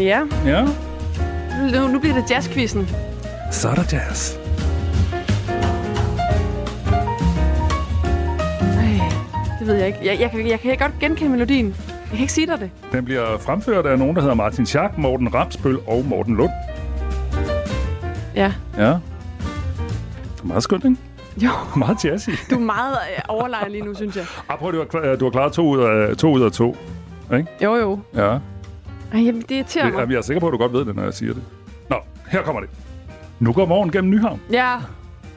[0.00, 0.66] Ja, Ja,
[1.72, 2.88] nu, nu bliver det jazzquizzen.
[3.50, 4.39] så er der jazz.
[9.60, 9.98] Det ved jeg ikke.
[10.04, 11.66] Jeg, jeg, kan, jeg kan godt genkende melodien.
[11.88, 12.70] Jeg kan ikke sige dig det.
[12.92, 16.50] Den bliver fremført af nogen, der hedder Martin Schack, Morten Ramsbøl og Morten Lund.
[18.34, 18.52] Ja.
[18.78, 18.84] Ja.
[18.88, 20.96] Det er meget skønt, ikke?
[21.42, 22.30] Jo, Meget jazzy.
[22.50, 24.24] du er meget øh, overlegen lige nu, synes jeg.
[24.48, 26.32] Ah, prøv, du har, du har klaret to ud af to.
[26.32, 26.76] Ud af to.
[27.62, 27.98] Jo, jo.
[28.14, 28.26] Ja.
[29.12, 30.00] Ej, jamen, det irriterer Det, mig.
[30.00, 31.42] jamen, jeg er sikker på, at du godt ved det, når jeg siger det.
[31.90, 31.96] Nå,
[32.30, 32.70] her kommer det.
[33.38, 34.40] Nu går morgen gennem Nyhavn.
[34.52, 34.76] Ja,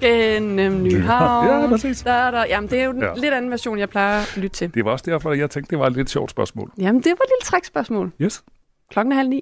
[0.08, 1.48] gennem Nyhavn.
[1.64, 2.02] Ja, præcis.
[2.02, 2.46] Der, der.
[2.50, 3.08] Jamen, det er jo den Ja.
[3.08, 3.14] ja.
[3.16, 4.74] lidt anden version, jeg plejer at lytte til.
[4.74, 6.72] Det var også derfor, jeg tænkte, det var et lidt sjovt spørgsmål.
[6.78, 8.12] Jamen, det var et lille trækspørgsmål.
[8.22, 8.44] Yes.
[8.92, 9.42] Klokken er halv ni.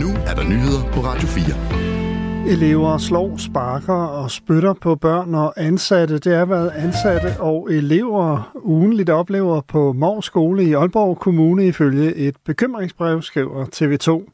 [0.00, 2.52] Nu er der nyheder på Radio 4.
[2.52, 6.18] Elever slår, sparker og spytter på børn og ansatte.
[6.18, 12.14] Det er, hvad ansatte og elever ugenligt oplever på Mors Skole i Aalborg Kommune ifølge
[12.14, 14.32] et bekymringsbrev, skriver TV2.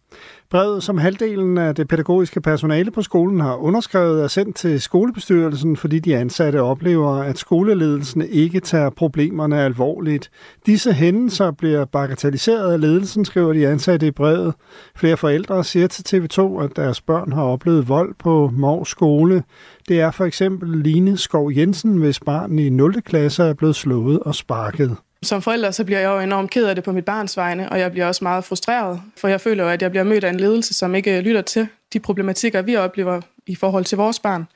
[0.52, 5.76] Brevet, som halvdelen af det pædagogiske personale på skolen har underskrevet, er sendt til skolebestyrelsen,
[5.76, 10.30] fordi de ansatte oplever, at skoleledelsen ikke tager problemerne alvorligt.
[10.66, 14.54] Disse hændelser bliver bagatelliseret af ledelsen, skriver de ansatte i brevet.
[14.96, 19.42] Flere forældre siger til TV2, at deres børn har oplevet vold på Mors skole.
[19.88, 23.02] Det er for eksempel Line Skov Jensen, hvis barn i 0.
[23.02, 24.96] klasse er blevet slået og sparket.
[25.22, 27.78] Som forælder så bliver jeg jo enormt ked af det på mit barns vegne, og
[27.78, 30.40] jeg bliver også meget frustreret, for jeg føler jo, at jeg bliver mødt af en
[30.40, 34.46] ledelse, som ikke øh, lytter til de problematikker, vi oplever i forhold til vores barn.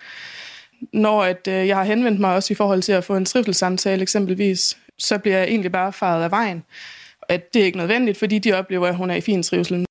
[0.92, 4.02] Når at, øh, jeg har henvendt mig også i forhold til at få en trivselssamtale
[4.02, 6.64] eksempelvis, så bliver jeg egentlig bare faret af vejen.
[7.28, 9.86] At det er ikke nødvendigt, fordi de oplever, at hun er i fin trivsel.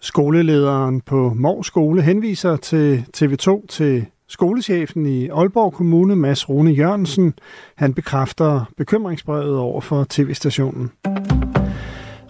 [0.00, 7.34] Skolelederen på Mors Skole henviser til TV2 til skolechefen i Aalborg Kommune, Mads Rune Jørgensen.
[7.76, 10.90] Han bekræfter bekymringsbrevet over for tv-stationen.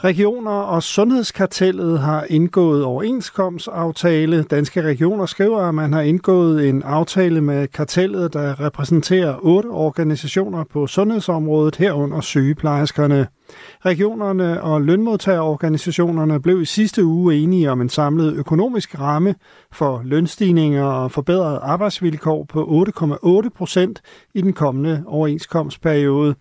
[0.04, 4.42] Regioner og Sundhedskartellet har indgået overenskomstaftale.
[4.42, 10.64] Danske regioner skriver, at man har indgået en aftale med kartellet, der repræsenterer otte organisationer
[10.64, 13.26] på sundhedsområdet herunder sygeplejerskerne.
[13.84, 19.34] Regionerne og lønmodtagerorganisationerne blev i sidste uge enige om en samlet økonomisk ramme
[19.72, 22.84] for lønstigninger og forbedrede arbejdsvilkår på
[23.44, 24.00] 8,8 procent
[24.34, 26.34] i den kommende overenskomstperiode.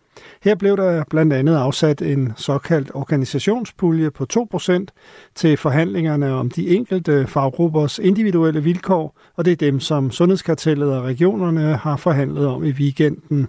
[0.43, 4.91] Her blev der blandt andet afsat en såkaldt organisationspulje på 2 procent
[5.36, 11.04] til forhandlingerne om de enkelte faggruppers individuelle vilkår, og det er dem, som Sundhedskartellet og
[11.04, 13.48] regionerne har forhandlet om i weekenden.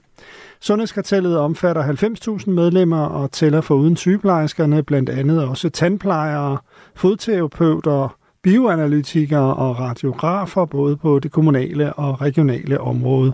[0.61, 6.59] Sundhedskartellet omfatter 90.000 medlemmer og tæller for uden sygeplejerskerne blandt andet også tandplejere,
[6.95, 13.33] fodterapeuter, bioanalytikere og radiografer både på det kommunale og regionale område.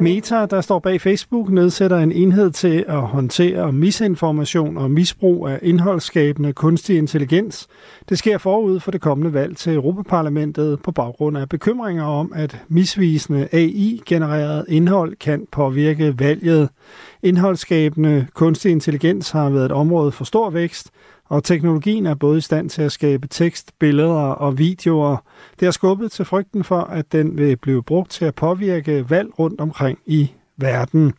[0.00, 5.58] Meta, der står bag Facebook, nedsætter en enhed til at håndtere misinformation og misbrug af
[5.62, 7.68] indholdsskabende kunstig intelligens.
[8.08, 12.62] Det sker forud for det kommende valg til Europaparlamentet på baggrund af bekymringer om, at
[12.68, 16.68] misvisende AI-genereret indhold kan påvirke valget.
[17.22, 20.90] Indholdsskabende kunstig intelligens har været et område for stor vækst,
[21.30, 25.16] og teknologien er både i stand til at skabe tekst, billeder og videoer.
[25.60, 29.38] Det har skubbet til frygten for, at den vil blive brugt til at påvirke valg
[29.38, 31.12] rundt omkring i verden.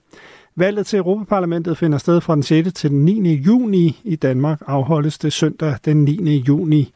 [0.55, 2.73] Valget til Europaparlamentet finder sted fra den 6.
[2.73, 3.33] til den 9.
[3.33, 4.01] juni.
[4.03, 6.37] I Danmark afholdes det søndag den 9.
[6.47, 6.93] juni.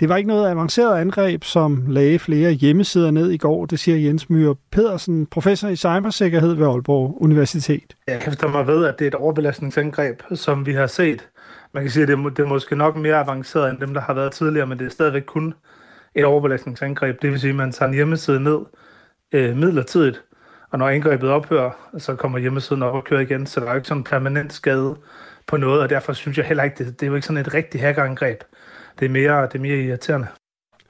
[0.00, 3.98] Det var ikke noget avanceret angreb, som lagde flere hjemmesider ned i går, det siger
[3.98, 7.96] Jens Myhr Pedersen, professor i cybersikkerhed ved Aalborg Universitet.
[8.08, 11.28] Jeg kan forstå mig ved, at det er et overbelastningsangreb, som vi har set.
[11.76, 14.00] Man kan sige, at det er, det er måske nok mere avanceret end dem, der
[14.00, 15.54] har været tidligere, men det er stadigvæk kun
[16.14, 17.22] et overbelastningsangreb.
[17.22, 18.58] Det vil sige, at man tager en hjemmeside ned
[19.32, 20.22] øh, midlertidigt,
[20.70, 23.76] og når angrebet ophører, så kommer hjemmesiden op og kører igen, så der er jo
[23.76, 24.96] ikke sådan en permanent skade
[25.46, 27.54] på noget, og derfor synes jeg heller ikke, det, det er jo ikke sådan et
[27.54, 28.40] rigtigt hackerangreb.
[29.00, 30.26] Det er mere, det er mere irriterende.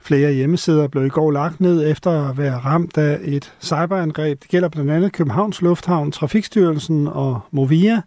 [0.01, 4.41] Flere hjemmesider blev i går lagt ned efter at være ramt af et cyberangreb.
[4.41, 8.01] Det gælder blandt andet Københavns Lufthavn, Trafikstyrelsen og Movia.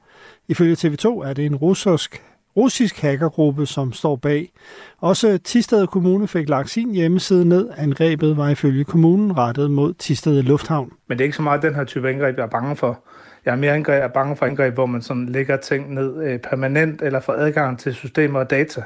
[0.48, 2.22] Ifølge TV2 er det en russisk,
[2.56, 4.52] russisk hackergruppe, som står bag.
[4.98, 7.68] Også Tisted Kommune fik lagt sin hjemmeside ned.
[7.76, 10.92] Angrebet var ifølge kommunen rettet mod Tisted Lufthavn.
[11.08, 13.04] Men det er ikke så meget den her type angreb, jeg er bange for.
[13.44, 16.38] Jeg er mere angreb, er bange for angreb, hvor man sådan lægger ting ned øh,
[16.38, 18.82] permanent eller får adgang til systemer og data,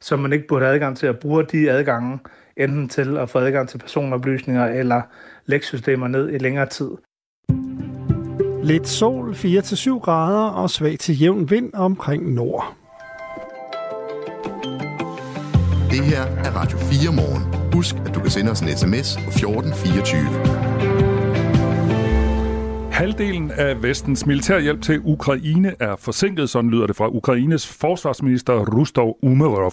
[0.00, 2.18] som man ikke burde have adgang til at bruge de adgange,
[2.56, 5.02] enten til at få adgang til personoplysninger eller
[5.46, 6.90] lægge systemer ned i længere tid.
[8.62, 12.77] Lidt sol, 4-7 grader og svag til jævn vind omkring nord.
[15.90, 17.72] Det her er Radio 4 morgen.
[17.74, 20.20] Husk, at du kan sende os en sms på 1424.
[22.92, 29.18] Halvdelen af vestens militærhjælp til Ukraine er forsinket, sådan lyder det fra Ukraines forsvarsminister Rustov
[29.22, 29.72] Umerov.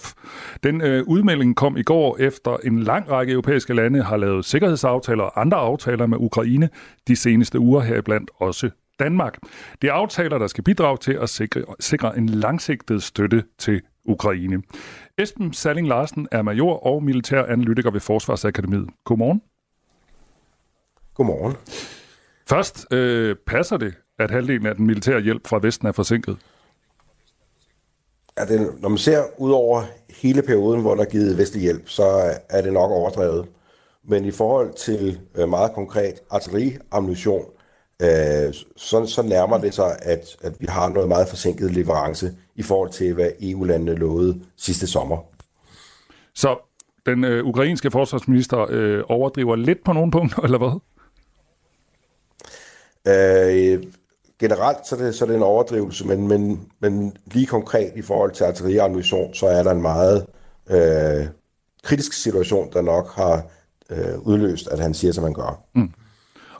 [0.62, 5.24] Den øh, udmelding kom i går efter en lang række europæiske lande har lavet sikkerhedsaftaler
[5.24, 6.68] og andre aftaler med Ukraine
[7.08, 9.38] de seneste uger heriblandt også Danmark.
[9.82, 14.62] Det er aftaler, der skal bidrage til at sikre, sikre en langsigtet støtte til Ukraine.
[15.18, 18.88] Esben Salling Larsen er major og militær analytiker ved Forsvarsakademiet.
[19.04, 19.42] Godmorgen.
[21.14, 21.56] Godmorgen.
[22.48, 26.36] Først, øh, passer det, at halvdelen af den militære hjælp fra Vesten er forsinket?
[28.38, 31.88] Ja, det, når man ser ud over hele perioden, hvor der er givet vestlig hjælp,
[31.88, 32.04] så
[32.50, 33.48] er det nok overdrevet.
[34.08, 37.44] Men i forhold til øh, meget konkret artilleriammunition,
[38.02, 42.62] øh, så, så nærmer det sig, at, at vi har noget meget forsinket leverance i
[42.62, 45.16] forhold til, hvad EU-landene lovede sidste sommer.
[46.34, 46.56] Så
[47.06, 50.80] den øh, ukrainske forsvarsminister øh, overdriver lidt på nogle punkter, eller hvad?
[53.06, 53.82] Øh,
[54.38, 58.02] generelt så er, det, så er det en overdrivelse, men, men, men lige konkret i
[58.02, 60.26] forhold til artilleriammunition, så er der en meget
[60.70, 61.26] øh,
[61.82, 63.42] kritisk situation, der nok har
[63.90, 65.62] øh, udløst, at han siger, som han gør.
[65.74, 65.90] Mm.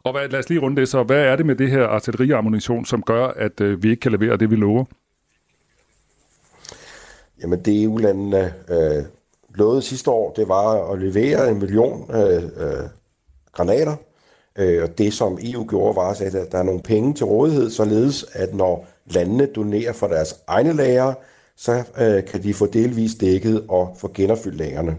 [0.03, 1.03] Og hvad, lad os lige runde det så.
[1.03, 4.37] Hvad er det med det her artilleriammunition, som gør, at øh, vi ikke kan levere
[4.37, 4.85] det, vi lover?
[7.43, 9.05] Jamen det EU-landene øh,
[9.55, 12.89] lovede sidste år, det var at levere en million øh, øh,
[13.53, 13.97] granater.
[14.59, 17.71] Øh, og det som EU gjorde, var at at der er nogle penge til rådighed,
[17.71, 21.15] således at når landene donerer for deres egne lager,
[21.57, 24.97] så øh, kan de få delvis dækket og få genopfyldt lagerne.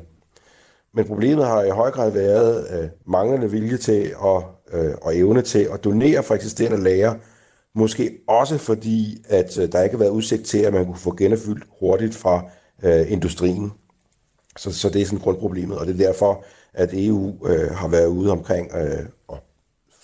[0.94, 5.42] Men problemet har i høj grad været øh, manglende vilje til og, øh, og evne
[5.42, 7.14] til at donere for eksisterende lager,
[7.78, 11.16] måske også fordi, at øh, der ikke har været udsigt til, at man kunne få
[11.16, 12.50] genopfyldt hurtigt fra
[12.84, 13.72] øh, industrien.
[14.58, 18.08] Så, så det er sådan grundproblemet, og det er derfor, at EU øh, har været
[18.08, 19.40] ude omkring øh, at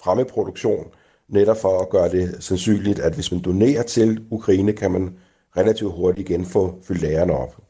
[0.04, 0.88] fremme produktion,
[1.28, 5.18] netop for at gøre det sandsynligt, at hvis man donerer til Ukraine, kan man
[5.58, 7.62] relativt hurtigt igen få fyldt lærerne op.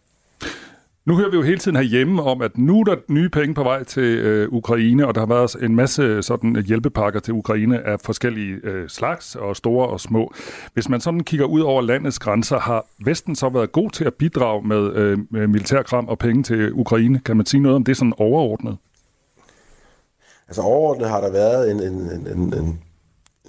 [1.06, 3.64] Nu hører vi jo hele tiden herhjemme om, at nu er der nye penge på
[3.64, 7.34] vej til øh, Ukraine, og der har været en masse øh, sådan øh, hjælpepakker til
[7.34, 10.34] Ukraine af forskellige øh, slags, og store og små.
[10.74, 14.14] Hvis man sådan kigger ud over landets grænser, har Vesten så været god til at
[14.14, 17.20] bidrage med, øh, med militærkram og penge til Ukraine?
[17.20, 18.78] Kan man sige noget om det sådan overordnet?
[20.48, 22.80] Altså overordnet har der været en, en, en, en, en,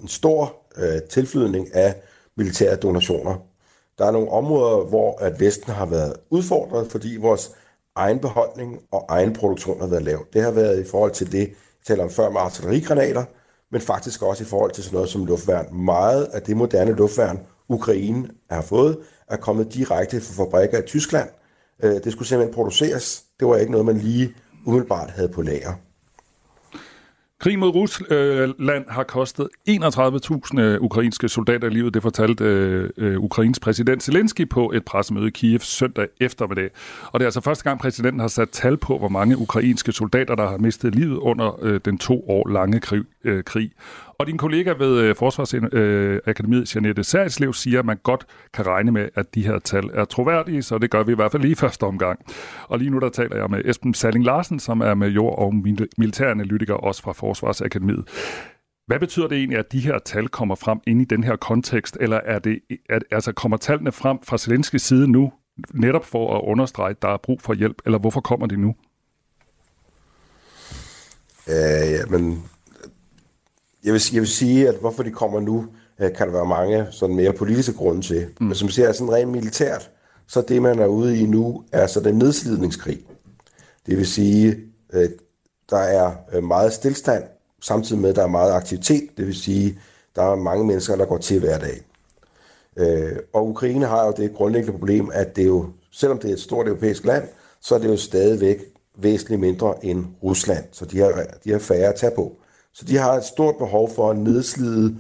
[0.03, 1.95] en stor øh, tilflydning af
[2.37, 3.54] militære donationer.
[3.99, 7.51] Der er nogle områder, hvor at Vesten har været udfordret, fordi vores
[7.97, 10.27] egen beholdning og egen produktion har været lav.
[10.33, 13.25] Det har været i forhold til det, jeg taler om før med artillerigranater,
[13.73, 15.75] men faktisk også i forhold til sådan noget som luftværn.
[15.75, 21.29] Meget af det moderne luftværn, Ukraine har fået, er kommet direkte fra fabrikker i Tyskland.
[21.83, 23.25] Øh, det skulle simpelthen produceres.
[23.41, 24.35] Det var ikke noget, man lige
[24.67, 25.73] umiddelbart havde på lager.
[27.41, 33.21] Krig mod Rusland øh, har kostet 31.000 øh, ukrainske soldater livet, det fortalte øh, øh,
[33.21, 36.71] Ukrains præsident Zelensky på et pressemøde i Kiev søndag eftermiddag.
[37.13, 40.35] Og det er altså første gang, præsidenten har sat tal på, hvor mange ukrainske soldater,
[40.35, 43.05] der har mistet livet under øh, den to år lange krig.
[43.25, 43.71] Øh, krig.
[44.19, 48.93] Og din kollega ved øh, Forsvarsakademiet, øh, Janette Særslev, siger, at man godt kan regne
[48.93, 51.53] med, at de her tal er troværdige, så det gør vi i hvert fald lige
[51.53, 52.21] i første omgang.
[52.69, 55.55] Og lige nu der taler jeg med Esben Salling Larsen, som er major og
[55.99, 58.05] militæranalytiker også fra Forsvarsakademiet.
[58.87, 61.97] Hvad betyder det egentlig, at de her tal kommer frem ind i den her kontekst,
[62.01, 65.33] eller er det, er, altså kommer tallene frem fra Zelenskis side nu,
[65.75, 68.75] netop for at understrege, at der er brug for hjælp, eller hvorfor kommer de nu?
[71.49, 72.45] Øh, ja, men
[73.85, 75.67] jeg vil, jeg vil sige, at hvorfor de kommer nu,
[76.01, 78.27] øh, kan der være mange sådan mere politiske grunde til.
[78.41, 78.47] Mm.
[78.47, 79.91] Men som siger, sådan rent militært,
[80.27, 83.01] så det, man er ude i nu, er så den nedslidningskrig.
[83.87, 84.57] Det vil sige,
[84.93, 85.09] øh,
[85.71, 87.25] der er øh, meget stillstand,
[87.63, 89.11] samtidig med, at der er meget aktivitet.
[89.17, 89.79] Det vil sige,
[90.17, 91.81] der er mange mennesker, der går til hver dag.
[93.33, 96.67] Og Ukraine har jo det grundlæggende problem, at det jo, selvom det er et stort
[96.67, 97.29] europæisk land,
[97.61, 98.59] så er det jo stadigvæk
[98.99, 100.65] væsentligt mindre end Rusland.
[100.73, 102.37] Så de har, de har færre at tage på.
[102.75, 104.97] Så de har et stort behov for at nedslide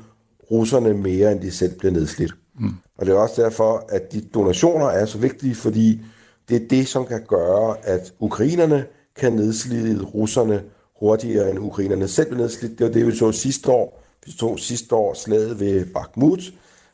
[0.51, 2.33] russerne mere, end de selv bliver nedslidt.
[2.61, 2.71] Mm.
[2.99, 6.01] Og det er også derfor, at de donationer er så vigtige, fordi
[6.49, 8.85] det er det, som kan gøre, at ukrainerne
[9.17, 10.63] kan nedslide russerne
[11.01, 12.79] hurtigere, end ukrainerne selv bliver nedslidt.
[12.79, 14.03] Det var det, vi så sidste år.
[14.27, 16.41] Vi så sidste år slaget ved Bakhmut.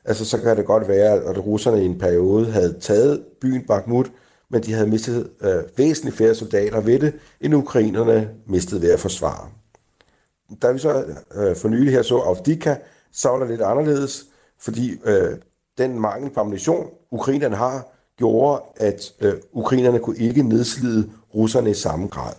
[0.04, 4.12] Altså, så kan det godt være, at russerne i en periode havde taget byen Bakhmut,
[4.50, 9.00] men de havde mistet øh, væsentligt flere soldater ved det, end ukrainerne mistede ved at
[9.00, 9.48] forsvare.
[10.62, 12.76] Da vi så øh, for nylig her så Avdika,
[13.12, 14.26] så var det lidt anderledes,
[14.58, 15.36] fordi øh,
[15.78, 17.86] den mangel på ammunition, ukrainerne har,
[18.16, 22.32] gjorde, at øh, ukrainerne kunne ikke nedslide russerne i samme grad.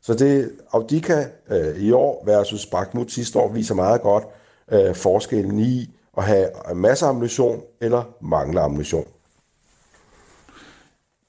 [0.00, 4.24] Så det Avdika øh, i år versus Bakhmut sidste år viser meget godt
[4.72, 9.06] øh, forskellen i at have masser af ammunition eller mangle ammunition.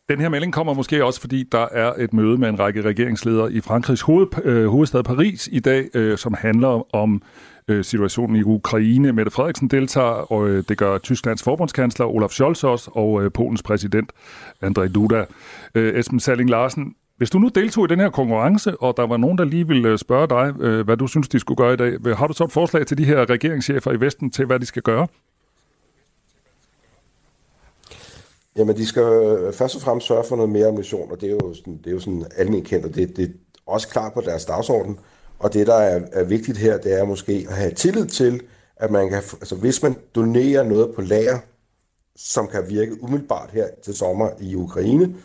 [0.09, 3.53] Den her melding kommer måske også, fordi der er et møde med en række regeringsledere
[3.53, 7.21] i Frankrigs hoved, øh, hovedstad Paris i dag, øh, som handler om
[7.67, 9.13] øh, situationen i Ukraine.
[9.13, 13.63] Mette Frederiksen deltager, og øh, det gør Tysklands forbundskansler Olaf Scholz også, og øh, Polens
[13.63, 14.11] præsident
[14.61, 15.25] Andrzej Duda.
[15.75, 19.17] Øh, Esben Salling Larsen, hvis du nu deltog i den her konkurrence, og der var
[19.17, 21.77] nogen, der lige ville øh, spørge dig, øh, hvad du synes, de skulle gøre i
[21.77, 24.59] dag, øh, har du så et forslag til de her regeringschefer i Vesten til, hvad
[24.59, 25.07] de skal gøre?
[28.59, 31.33] Jamen, de skal øh, først og fremmest sørge for noget mere ammunition, og det er
[31.43, 33.29] jo sådan, det er jo sådan almindeligt kendt, og det, det er
[33.65, 34.99] også klart på deres dagsorden.
[35.39, 38.41] Og det, der er, er vigtigt her, det er måske at have tillid til,
[38.77, 41.39] at man kan, altså hvis man donerer noget på lager,
[42.15, 45.15] som kan virke umiddelbart her til sommer i Ukraine,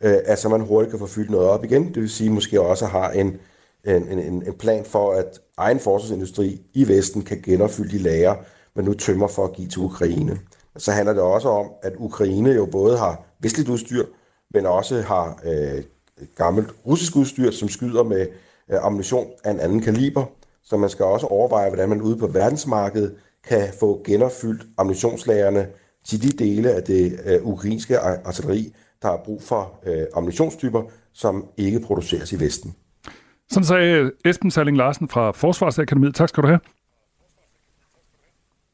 [0.00, 1.88] øh, at så man hurtigt kan få fyldt noget op igen.
[1.88, 3.36] Det vil sige, måske også har en,
[3.84, 8.34] en, en, en plan for, at egen forsvarsindustri i Vesten kan genopfylde de lager,
[8.76, 10.38] man nu tømmer for at give til Ukraine.
[10.76, 14.04] Så handler det også om, at Ukraine jo både har vestligt udstyr,
[14.50, 15.82] men også har øh,
[16.36, 18.26] gammelt russisk udstyr, som skyder med
[18.70, 20.24] øh, ammunition af en anden kaliber.
[20.64, 23.14] Så man skal også overveje, hvordan man ude på verdensmarkedet
[23.48, 25.66] kan få genopfyldt ammunitionslagerne
[26.04, 31.46] til de dele af det øh, ukrainske artilleri, der har brug for øh, ammunitionstyper, som
[31.56, 32.74] ikke produceres i Vesten.
[33.50, 36.14] Sådan sagde Esben Salling Larsen fra Forsvarsakademiet.
[36.14, 36.60] Tak skal du have.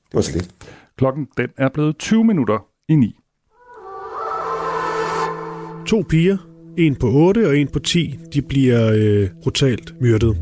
[0.09, 0.51] Det var så lidt.
[0.99, 3.15] Klokken den er blevet 20 minutter i 9.
[5.87, 6.37] To piger,
[6.79, 10.37] en på 8 og en på 10, de bliver øh, brutalt myrdet.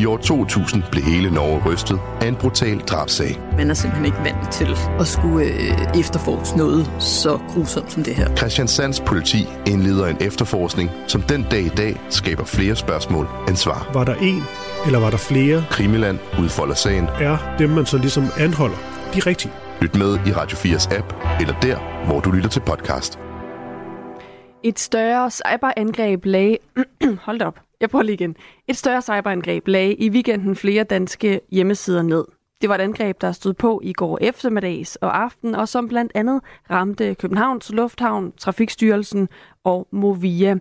[0.00, 3.40] I år 2000 blev hele Norge rystet af en brutal drabsag.
[3.56, 4.68] Man er simpelthen ikke vant til
[5.00, 8.36] at skulle øh, efterforske noget så grusomt som det her.
[8.36, 13.56] Christian Sands politi indleder en efterforskning, som den dag i dag skaber flere spørgsmål end
[13.56, 13.90] svar.
[13.94, 14.42] Var der en,
[14.86, 15.64] eller var der flere?
[15.70, 17.04] Krimiland udfolder sagen.
[17.04, 18.76] Er dem, man så ligesom anholder,
[19.14, 19.52] de rigtige?
[19.80, 23.18] Lyt med i Radio 4's app, eller der, hvor du lytter til podcast.
[24.62, 26.58] Et større cyberangreb lagde...
[27.26, 27.60] Hold da op.
[27.80, 28.36] Jeg prøver lige igen.
[28.68, 32.24] Et større cyberangreb lagde i weekenden flere danske hjemmesider ned.
[32.60, 36.12] Det var et angreb, der stod på i går eftermiddags og aften, og som blandt
[36.14, 36.40] andet
[36.70, 39.28] ramte Københavns Lufthavn, Trafikstyrelsen
[39.64, 40.56] og Movia.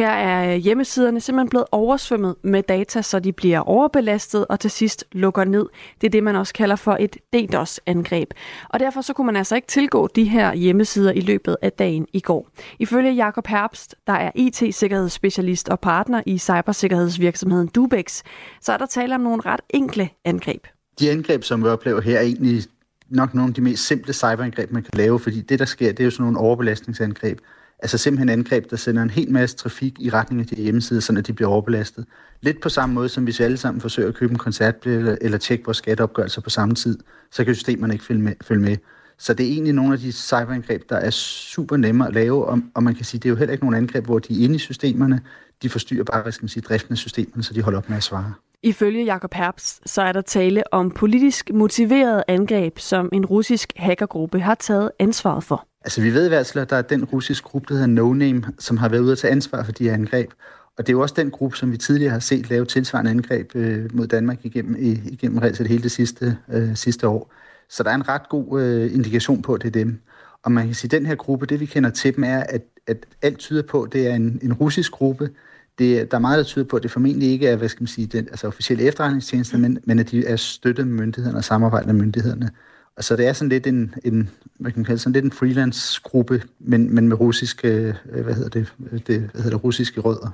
[0.00, 4.70] Her er øh, hjemmesiderne simpelthen blevet oversvømmet med data, så de bliver overbelastet og til
[4.70, 5.66] sidst lukker ned.
[6.00, 8.30] Det er det, man også kalder for et DDoS-angreb.
[8.68, 12.06] Og derfor så kunne man altså ikke tilgå de her hjemmesider i løbet af dagen
[12.12, 12.48] i går.
[12.78, 18.22] Ifølge Jakob Herbst, der er IT-sikkerhedsspecialist og partner i cybersikkerhedsvirksomheden Dubex,
[18.60, 20.66] så er der tale om nogle ret enkle angreb.
[21.00, 22.62] De angreb, som vi oplever her, er egentlig
[23.08, 26.00] nok nogle af de mest simple cyberangreb, man kan lave, fordi det, der sker, det
[26.00, 27.38] er jo sådan nogle overbelastningsangreb.
[27.82, 31.12] Altså simpelthen angreb, der sender en hel masse trafik i retning af de hjemmesider, så
[31.12, 32.04] de bliver overbelastet.
[32.40, 35.16] Lidt på samme måde, som hvis vi alle sammen forsøger at købe en koncertbillet eller,
[35.20, 36.98] eller tjekke vores skatteopgørelser på samme tid,
[37.30, 38.32] så kan systemerne ikke følge med.
[38.42, 38.76] Følge med.
[39.18, 42.60] Så det er egentlig nogle af de cyberangreb, der er super nemme at lave, og,
[42.74, 44.54] og man kan sige, det er jo heller ikke nogle angreb, hvor de er inde
[44.54, 45.20] i systemerne.
[45.62, 47.96] De forstyrrer bare, hvad skal man sige, driften af systemerne, så de holder op med
[47.96, 48.34] at svare.
[48.62, 54.40] Ifølge Jakob Herbst, så er der tale om politisk motiveret angreb, som en russisk hackergruppe
[54.40, 55.69] har taget ansvaret for.
[55.84, 58.12] Altså vi ved i hvert fald, at der er den russiske gruppe, der hedder No
[58.12, 60.30] Name, som har været ude at tage ansvar for de her angreb.
[60.78, 63.56] Og det er jo også den gruppe, som vi tidligere har set lave tilsvarende angreb
[63.56, 67.32] øh, mod Danmark igennem, i, igennem reelt hele det sidste, øh, sidste år.
[67.68, 70.00] Så der er en ret god øh, indikation på, at det er dem.
[70.42, 72.62] Og man kan sige, at den her gruppe, det vi kender til dem, er, at,
[72.86, 75.30] at alt tyder på, at det er en, en russisk gruppe.
[75.78, 77.88] Det, der er meget, der tyder på, at det formentlig ikke er, hvad skal man
[77.88, 81.92] sige, den, altså officielle efterretningstjeneste, men, men at de er støttet med myndighederne og samarbejder
[81.92, 82.46] med myndighederne.
[82.46, 82.69] Øh,
[83.04, 86.42] så det er sådan lidt en, en hvad kan man kalde, sådan lidt en freelance-gruppe,
[86.58, 88.74] men, men med russiske, øh, hvad hedder det,
[89.06, 90.30] det, hvad hedder det, russiske rødder.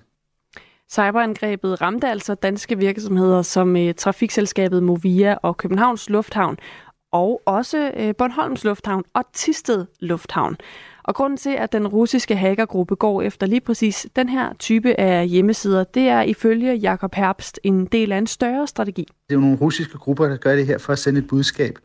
[0.91, 6.57] Cyberangrebet ramte altså danske virksomheder som øh, trafikselskabet Movia og Københavns Lufthavn,
[7.13, 10.57] og også øh, Bornholms Lufthavn og Tisted Lufthavn.
[11.03, 15.29] Og grunden til, at den russiske hackergruppe går efter lige præcis den her type af
[15.29, 19.03] hjemmesider, det er ifølge Jakob Herbst en del af en større strategi.
[19.03, 21.79] Det er jo nogle russiske grupper, der gør det her for at sende et budskab.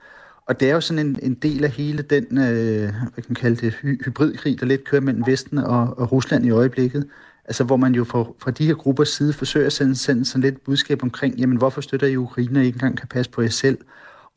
[0.51, 3.35] Og det er jo sådan en, en del af hele den, øh, hvad kan man
[3.35, 7.07] kalde det, hy- hybridkrig, der lidt kører mellem Vesten og, og Rusland i øjeblikket.
[7.45, 10.41] Altså hvor man jo fra, fra de her gruppers side forsøger at sende, sende sådan
[10.41, 13.41] lidt budskab omkring, jamen hvorfor støtter I Ukraine, og I ikke engang kan passe på
[13.41, 13.77] jer selv?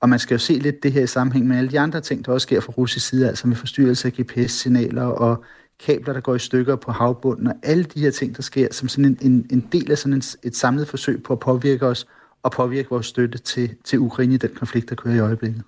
[0.01, 2.27] Og man skal jo se lidt det her i sammenhæng med alle de andre ting,
[2.27, 5.45] der også sker fra russisk side, altså med forstyrrelse af GPS-signaler og
[5.87, 8.89] kabler, der går i stykker på havbunden, og alle de her ting, der sker, som
[8.89, 12.07] sådan en, en, en del af sådan en, et samlet forsøg på at påvirke os
[12.45, 15.63] og påvirke vores støtte til, til Ukraine i den konflikt, der kører i øjeblikket.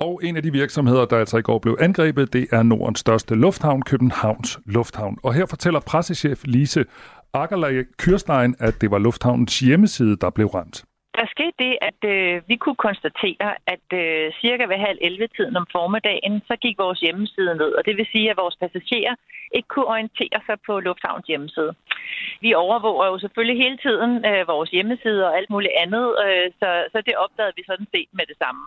[0.00, 3.34] Og en af de virksomheder, der altså i går blev angrebet, det er Nordens største
[3.34, 5.18] lufthavn, Københavns Lufthavn.
[5.22, 6.84] Og her fortæller pressechef Lise
[7.32, 10.84] Akkerlage Kyrstein, at det var lufthavnens hjemmeside, der blev ramt.
[11.18, 15.66] Der skete det, at øh, vi kunne konstatere, at øh, cirka ved halv 11-tiden om
[15.76, 17.70] formiddagen, så gik vores hjemmeside ned.
[17.78, 19.14] Og det vil sige, at vores passagerer
[19.56, 21.72] ikke kunne orientere sig på Lufthavns hjemmeside.
[22.40, 26.68] Vi overvåger jo selvfølgelig hele tiden øh, vores hjemmeside og alt muligt andet, øh, så,
[26.92, 28.62] så det opdagede vi sådan set med det samme.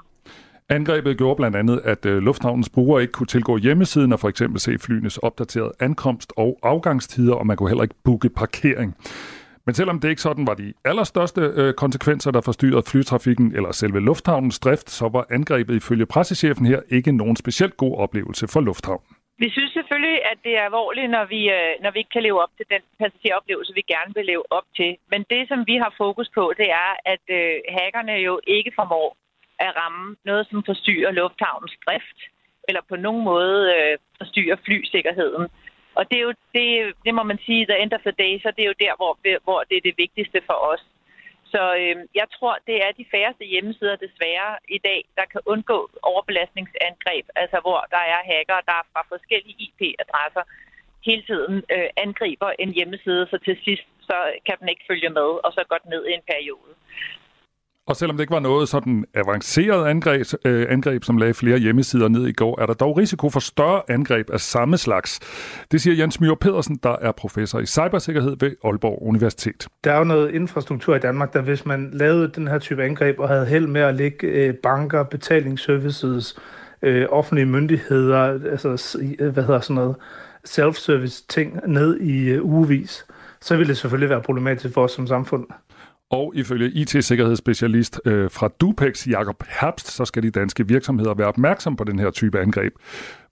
[0.78, 4.60] Angrebet gjorde blandt andet, at øh, lufthavnens brugere ikke kunne tilgå hjemmesiden og for eksempel
[4.60, 8.96] se flyenes opdaterede ankomst og afgangstider, og man kunne heller ikke booke parkering.
[9.66, 14.00] Men selvom det ikke sådan var de allerstørste øh, konsekvenser, der forstyrrede flytrafikken eller selve
[14.00, 19.16] lufthavnens drift, så var angrebet ifølge pressechefen her ikke nogen specielt god oplevelse for lufthavnen.
[19.44, 22.42] Vi synes selvfølgelig, at det er alvorligt, når vi, øh, når vi ikke kan leve
[22.44, 24.92] op til den passageroplevelse, vi gerne vil leve op til.
[25.12, 29.10] Men det, som vi har fokus på, det er, at øh, hackerne jo ikke formår
[29.66, 32.20] at ramme noget, som forstyrrer lufthavnens drift,
[32.68, 35.46] eller på nogen måde øh, forstyrrer flysikkerheden.
[35.98, 36.68] Og det er jo, det,
[37.06, 39.14] det må man sige, the end of the day, så det er jo der, hvor,
[39.48, 40.84] hvor det er det vigtigste for os.
[41.54, 45.80] Så øh, jeg tror, det er de færreste hjemmesider desværre i dag, der kan undgå
[46.12, 50.44] overbelastningsangreb, altså hvor der er hacker, der fra forskellige IP-adresser
[51.06, 55.30] hele tiden øh, angriber en hjemmeside, så til sidst så kan den ikke følge med,
[55.46, 56.72] og så går den ned i en periode.
[57.92, 62.08] Og selvom det ikke var noget sådan avanceret angreb, øh, angreb, som lagde flere hjemmesider
[62.08, 65.20] ned i går, er der dog risiko for større angreb af samme slags.
[65.72, 69.68] Det siger Jens Myhr Pedersen, der er professor i cybersikkerhed ved Aalborg Universitet.
[69.84, 73.20] Der er jo noget infrastruktur i Danmark, der hvis man lavede den her type angreb
[73.20, 76.36] og havde held med at lægge øh, banker, betalingsservices,
[76.82, 78.18] øh, offentlige myndigheder,
[78.52, 79.96] altså øh, hvad hedder sådan noget,
[80.48, 83.06] self-service ting ned i øh, ugevis,
[83.42, 85.46] så ville det selvfølgelig være problematisk for os som samfund.
[86.12, 91.76] Og ifølge IT-sikkerhedsspecialist øh, fra Dupex, Jakob Herbst, så skal de danske virksomheder være opmærksom
[91.76, 92.74] på den her type angreb.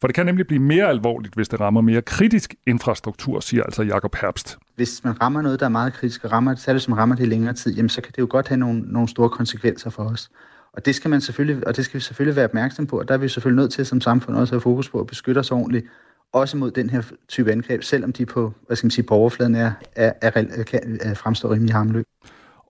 [0.01, 3.84] For det kan nemlig blive mere alvorligt, hvis det rammer mere kritisk infrastruktur, siger altså
[3.84, 4.57] Jakob Herbst.
[4.75, 7.27] Hvis man rammer noget, der er meget kritisk, og rammer, særligt som rammer det i
[7.27, 10.30] længere tid, jamen, så kan det jo godt have nogle, nogle store konsekvenser for os.
[10.73, 13.13] Og det skal man selvfølgelig, og det skal vi selvfølgelig være opmærksom på, og der
[13.13, 15.51] er vi selvfølgelig nødt til som samfund også at have fokus på at beskytte os
[15.51, 15.86] ordentligt,
[16.34, 19.55] også mod den her type angreb, selvom de på, hvad skal man sige, på overfladen
[19.55, 22.05] er, er, er, er, kan, er fremstår rimelig harmløse.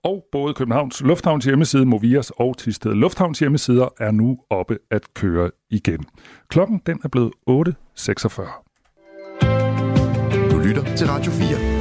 [0.04, 5.50] Og både Københavns Lufthavns hjemmeside, Movias og Tisted Lufthavns hjemmesider er nu oppe at køre
[5.70, 6.06] igen.
[6.48, 7.56] Klokken den er blevet 8.46.
[10.50, 11.79] Du lytter til Radio 4.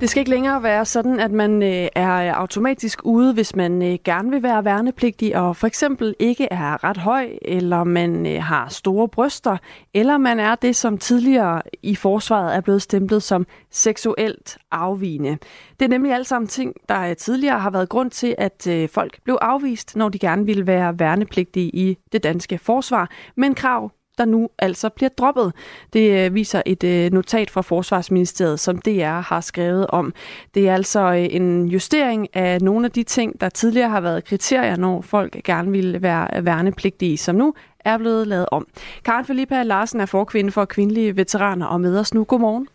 [0.00, 3.98] Det skal ikke længere være sådan, at man øh, er automatisk ude, hvis man øh,
[4.04, 8.68] gerne vil være værnepligtig og for eksempel ikke er ret høj, eller man øh, har
[8.68, 9.56] store bryster,
[9.94, 15.38] eller man er det, som tidligere i forsvaret er blevet stemplet som seksuelt afvigende.
[15.80, 18.88] Det er nemlig alt sammen ting, der øh, tidligere har været grund til, at øh,
[18.88, 23.90] folk blev afvist, når de gerne ville være værnepligtige i det danske forsvar, men krav
[24.18, 25.52] der nu altså bliver droppet.
[25.92, 30.12] Det øh, viser et øh, notat fra Forsvarsministeriet, som DR har skrevet om.
[30.54, 34.24] Det er altså øh, en justering af nogle af de ting, der tidligere har været
[34.24, 38.66] kriterier, når folk gerne ville være værnepligtige, som nu er blevet lavet om.
[39.04, 42.24] Karen Felipe Larsen er forkvinde for kvindelige veteraner og med os nu.
[42.24, 42.68] Godmorgen.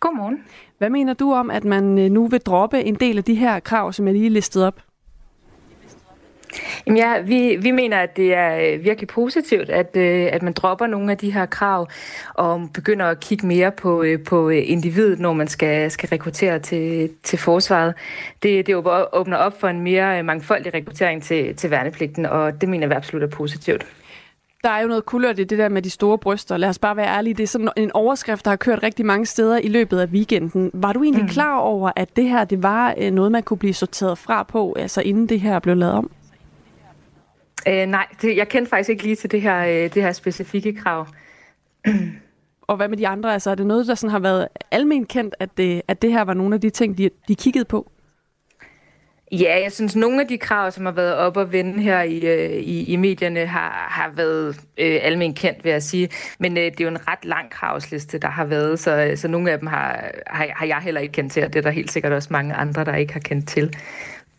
[0.00, 0.38] Godmorgen.
[0.78, 3.92] Hvad mener du om, at man nu vil droppe en del af de her krav,
[3.92, 4.80] som jeg lige listede op?
[6.86, 10.52] Jamen ja, vi, vi mener, at det er øh, virkelig positivt, at, øh, at man
[10.52, 11.88] dropper nogle af de her krav
[12.34, 17.10] og begynder at kigge mere på, øh, på individet, når man skal, skal rekruttere til,
[17.22, 17.94] til forsvaret.
[18.42, 18.76] Det, det
[19.12, 23.22] åbner op for en mere mangfoldig rekruttering til, til værnepligten, og det mener vi absolut
[23.22, 23.86] er positivt.
[24.64, 26.56] Der er jo noget kulørt i det der med de store bryster.
[26.56, 27.34] Lad os bare være ærlige.
[27.34, 30.70] Det er sådan en overskrift, der har kørt rigtig mange steder i løbet af weekenden.
[30.74, 31.30] Var du egentlig mm.
[31.30, 35.00] klar over, at det her det var noget, man kunne blive sorteret fra på, altså
[35.00, 36.10] inden det her blev lavet om?
[37.68, 40.74] Øh, nej, det, jeg kendte faktisk ikke lige til det her, øh, det her specifikke
[40.74, 41.06] krav.
[42.62, 43.32] Og hvad med de andre?
[43.32, 46.22] Altså, er det noget, der sådan har været almen kendt, at det, at det her
[46.22, 47.90] var nogle af de ting, de, de kiggede på?
[49.32, 52.18] Ja, jeg synes, nogle af de krav, som har været op og vende her i,
[52.18, 56.08] øh, i, i medierne, har, har været øh, almen kendt, vil jeg sige.
[56.38, 59.50] Men øh, det er jo en ret lang kravsliste, der har været, så, så nogle
[59.52, 61.90] af dem har, har, har jeg heller ikke kendt til, og det er der helt
[61.90, 63.76] sikkert også mange andre, der ikke har kendt til.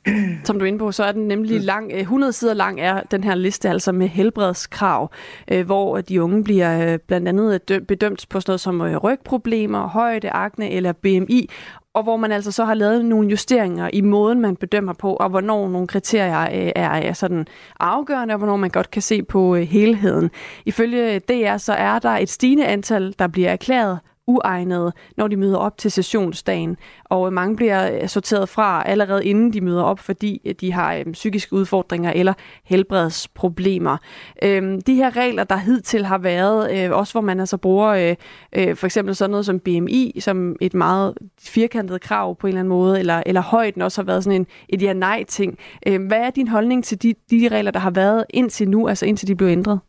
[0.43, 1.65] Som du er inde på, så er den nemlig Mm.
[1.65, 1.91] lang.
[1.93, 5.11] 100 sider lang er den her liste, altså med helbredskrav,
[5.51, 8.97] øh, hvor de unge bliver øh, blandt andet dø- bedømt på sådan noget som øh,
[8.97, 11.49] rygproblemer, højde, akne eller BMI,
[11.93, 15.29] og hvor man altså så har lavet nogle justeringer i måden, man bedømmer på, og
[15.29, 17.47] hvornår nogle kriterier øh, er, sådan
[17.79, 20.29] afgørende, og hvornår man godt kan se på øh, helheden.
[20.65, 23.99] Ifølge DR så er der et stigende antal, der bliver erklæret
[24.32, 26.77] uegnede, når de møder op til sessionsdagen.
[27.03, 30.95] Og mange bliver øh, sorteret fra allerede inden de møder op, fordi øh, de har
[30.95, 33.97] øh, psykiske udfordringer eller helbredsproblemer.
[34.43, 38.15] Øh, de her regler, der hidtil har været, øh, også hvor man altså bruger øh,
[38.55, 42.59] øh, for eksempel sådan noget som BMI, som et meget firkantet krav på en eller
[42.59, 45.57] anden måde, eller, eller højden også har været sådan en et ja-nej-ting.
[45.88, 49.05] Øh, hvad er din holdning til de, de regler, der har været indtil nu, altså
[49.05, 49.79] indtil de blev ændret?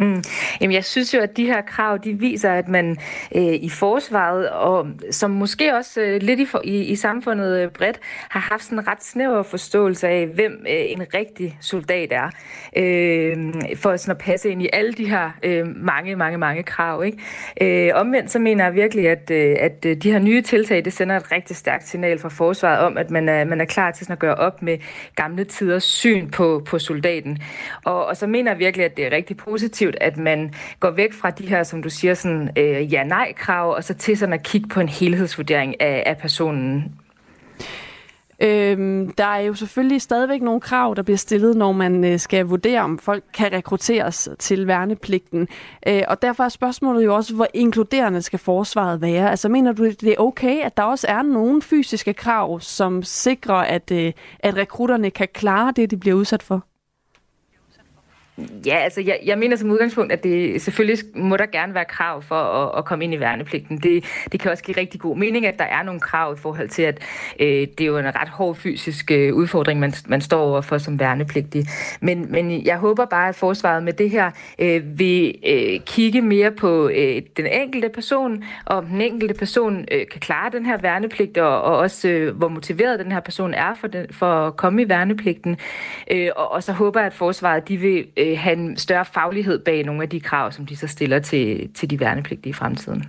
[0.00, 0.22] Mm.
[0.60, 2.96] Jamen, jeg synes jo, at de her krav, de viser, at man
[3.34, 7.70] øh, i forsvaret, og som måske også øh, lidt i, for, i, i samfundet øh,
[7.70, 12.30] bredt, har haft sådan en ret snæver forståelse af, hvem øh, en rigtig soldat er,
[12.76, 13.36] øh,
[13.76, 17.04] for sådan at passe ind i alle de her øh, mange, mange, mange krav.
[17.04, 17.88] Ikke?
[17.88, 20.92] Øh, omvendt så mener jeg virkelig, at, øh, at øh, de her nye tiltag, det
[20.92, 24.06] sender et rigtig stærkt signal fra forsvaret om, at man er, man er klar til
[24.06, 24.78] sådan at gøre op med
[25.16, 27.38] gamle tiders syn på, på soldaten.
[27.84, 31.12] Og, og så mener jeg virkelig, at det er rigtig positivt, at man går væk
[31.12, 34.68] fra de her, som du siger, sådan øh, ja-nej-krav, og så til sådan at kigge
[34.68, 36.98] på en helhedsvurdering af, af personen.
[38.42, 42.46] Øhm, der er jo selvfølgelig stadigvæk nogle krav, der bliver stillet, når man øh, skal
[42.46, 45.48] vurdere, om folk kan rekrutteres til værnepligten.
[45.86, 49.30] Øh, og derfor er spørgsmålet jo også, hvor inkluderende skal forsvaret være?
[49.30, 53.54] Altså mener du, det er okay, at der også er nogle fysiske krav, som sikrer,
[53.54, 56.64] at, øh, at rekrutterne kan klare det, de bliver udsat for?
[58.66, 62.22] Ja, altså jeg, jeg mener som udgangspunkt, at det selvfølgelig må der gerne være krav
[62.22, 63.78] for at, at komme ind i værnepligten.
[63.78, 66.68] Det, det kan også give rigtig god mening, at der er nogle krav i forhold
[66.68, 67.02] til, at
[67.40, 71.00] øh, det er jo en ret hård fysisk øh, udfordring, man, man står overfor som
[71.00, 71.66] værnepligtig.
[72.00, 76.50] Men, men jeg håber bare, at forsvaret med det her øh, vil øh, kigge mere
[76.50, 80.78] på øh, den enkelte person, og om den enkelte person øh, kan klare den her
[80.78, 84.56] værnepligt, og, og også øh, hvor motiveret den her person er for, den, for at
[84.56, 85.56] komme i værnepligten.
[86.10, 89.58] Øh, og, og så håber jeg, at forsvaret de vil øh, have en større faglighed
[89.58, 93.04] bag nogle af de krav, som de så stiller til, til de værnepligtige i fremtiden.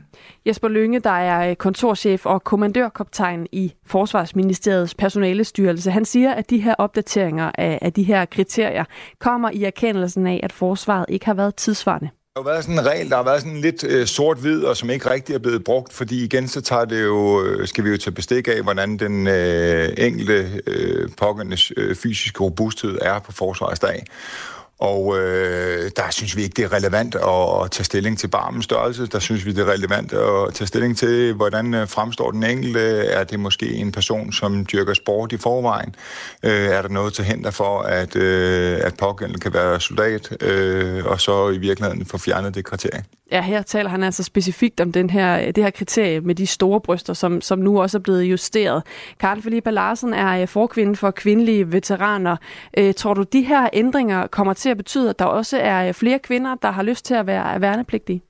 [0.46, 6.76] Jesper Lønge, der er kontorchef og kommandørkaptajn i Forsvarsministeriets personalestyrelse, han siger, at de her
[6.78, 8.86] opdateringer af, af de her kriterier
[9.20, 12.10] kommer i erkendelsen af, at forsvaret ikke har været tidsvarende.
[12.36, 14.90] Der har været sådan en regel, der har været sådan lidt øh, sort-hvid, og som
[14.90, 17.98] ikke rigtig er blevet brugt, fordi igen så tager det jo, øh, skal vi jo
[17.98, 24.04] tage bestik af, hvordan den øh, enkelte øh, pågændendes øh, fysiske robusthed er på forsvarsdag.
[24.80, 28.66] Og øh, der synes vi ikke, det er relevant at, at tage stilling til barmens
[28.66, 29.06] størrelse.
[29.06, 32.80] Der synes vi, det er relevant at tage stilling til, hvordan øh, fremstår den enkelte.
[33.06, 35.96] Er det måske en person, som dyrker sport i forvejen?
[36.44, 40.44] Øh, er der noget til hænder for, at, øh, at pågældende kan være soldat?
[40.44, 43.04] Øh, og så i virkeligheden få fjernet det kriterie.
[43.32, 46.48] Ja, her taler han altså specifikt om den her, øh, det her kriterie med de
[46.48, 48.84] store bryster, som, som nu også er blevet justeret.
[49.20, 52.38] Karen Felipe Larsen er øh, forkvinde for kvindelige veteraner.
[52.78, 55.94] Øh, tror du, de her ændringer kommer til at betyde, at der også er øh,
[55.94, 58.22] flere kvinder, der har lyst til at være værnepligtige?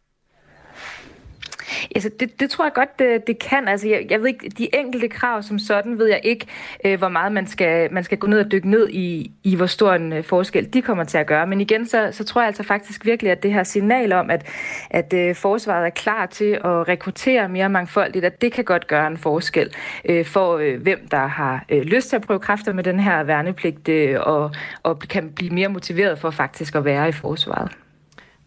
[1.95, 3.67] Altså, det, det tror jeg godt, det, det kan.
[3.67, 6.45] Altså, jeg, jeg ved ikke, de enkelte krav som sådan, ved jeg ikke,
[6.85, 9.65] øh, hvor meget man skal, man skal gå ned og dykke ned i, i hvor
[9.65, 11.47] stor en øh, forskel de kommer til at gøre.
[11.47, 14.45] Men igen, så, så tror jeg altså faktisk virkelig, at det her signal om, at,
[14.89, 19.07] at øh, forsvaret er klar til at rekruttere mere mangfoldigt, at det kan godt gøre
[19.07, 19.73] en forskel
[20.05, 23.23] øh, for, øh, hvem der har øh, lyst til at prøve kræfter med den her
[23.23, 24.51] værnepligt, øh, og,
[24.83, 27.71] og kan blive mere motiveret for faktisk at være i forsvaret.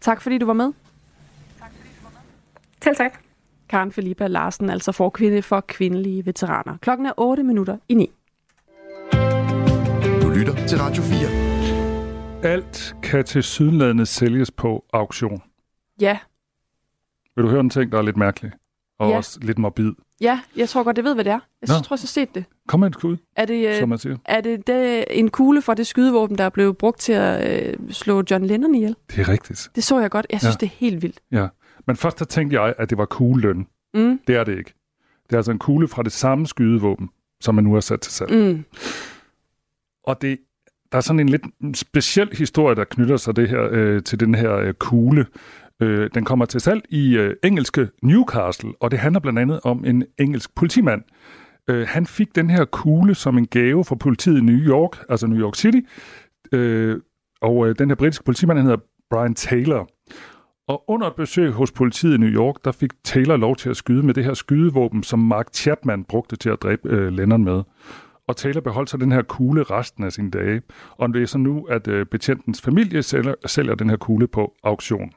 [0.01, 0.82] Tak fordi du var med.
[2.83, 3.19] Selv tak.
[3.69, 6.77] Karen Felipe Larsen, altså forkvinde for kvindelige veteraner.
[6.81, 8.11] Klokken er 8 minutter i 9.
[10.21, 12.51] Du lytter til Radio 4.
[12.51, 15.41] Alt kan til sydenladende sælges på auktion.
[16.01, 16.17] Ja,
[17.35, 18.51] Vil du høre en ting, der er lidt mærkelig?
[18.99, 19.17] Og Ja.
[19.17, 19.91] også lidt morbid.
[20.21, 21.39] ja, jeg tror godt, jeg ved, hvad det er.
[21.61, 21.73] Jeg Nå.
[21.73, 22.45] synes, tror, jeg har set det.
[22.67, 24.17] Kom med et skud, Er det, øh, som man siger.
[24.25, 28.23] er det, det en kugle fra det skydevåben, der blev brugt til at øh, slå
[28.31, 28.95] John Lennon ihjel?
[29.09, 29.69] Det er rigtigt.
[29.75, 30.27] Det så jeg godt.
[30.31, 30.57] Jeg synes, Ja.
[30.65, 31.19] det er helt vildt.
[31.31, 31.47] Ja.
[31.87, 33.67] Men først så tænkte jeg, at det var kugleløn.
[33.93, 34.19] Mm.
[34.27, 34.73] Det er det ikke.
[35.23, 37.09] Det er altså en kugle fra det samme skydevåben,
[37.41, 38.31] som man nu har sat til salg.
[38.31, 38.63] Mm.
[40.03, 40.39] Og det,
[40.91, 44.35] der er sådan en lidt speciel historie, der knytter sig det her, øh, til den
[44.35, 45.25] her øh, kugle.
[45.79, 49.85] Øh, den kommer til salg i øh, engelske Newcastle, og det handler blandt andet om
[49.85, 51.01] en engelsk politimand.
[51.69, 55.27] Øh, han fik den her kugle som en gave fra politiet i New York, altså
[55.27, 55.79] New York City.
[56.51, 56.99] Øh,
[57.41, 59.89] og øh, den her britiske politimand, han hedder Brian Taylor.
[60.67, 63.77] Og under et besøg hos politiet i New York, der fik Taylor lov til at
[63.77, 67.63] skyde med det her skydevåben, som Mark Chapman brugte til at dræbe øh, Lennon med.
[68.27, 70.61] Og Taylor beholdt så den her kugle resten af sine dage.
[70.97, 74.53] Og det er så nu, at øh, betjentens familie sælger, sælger den her kugle på
[74.63, 75.11] auktion.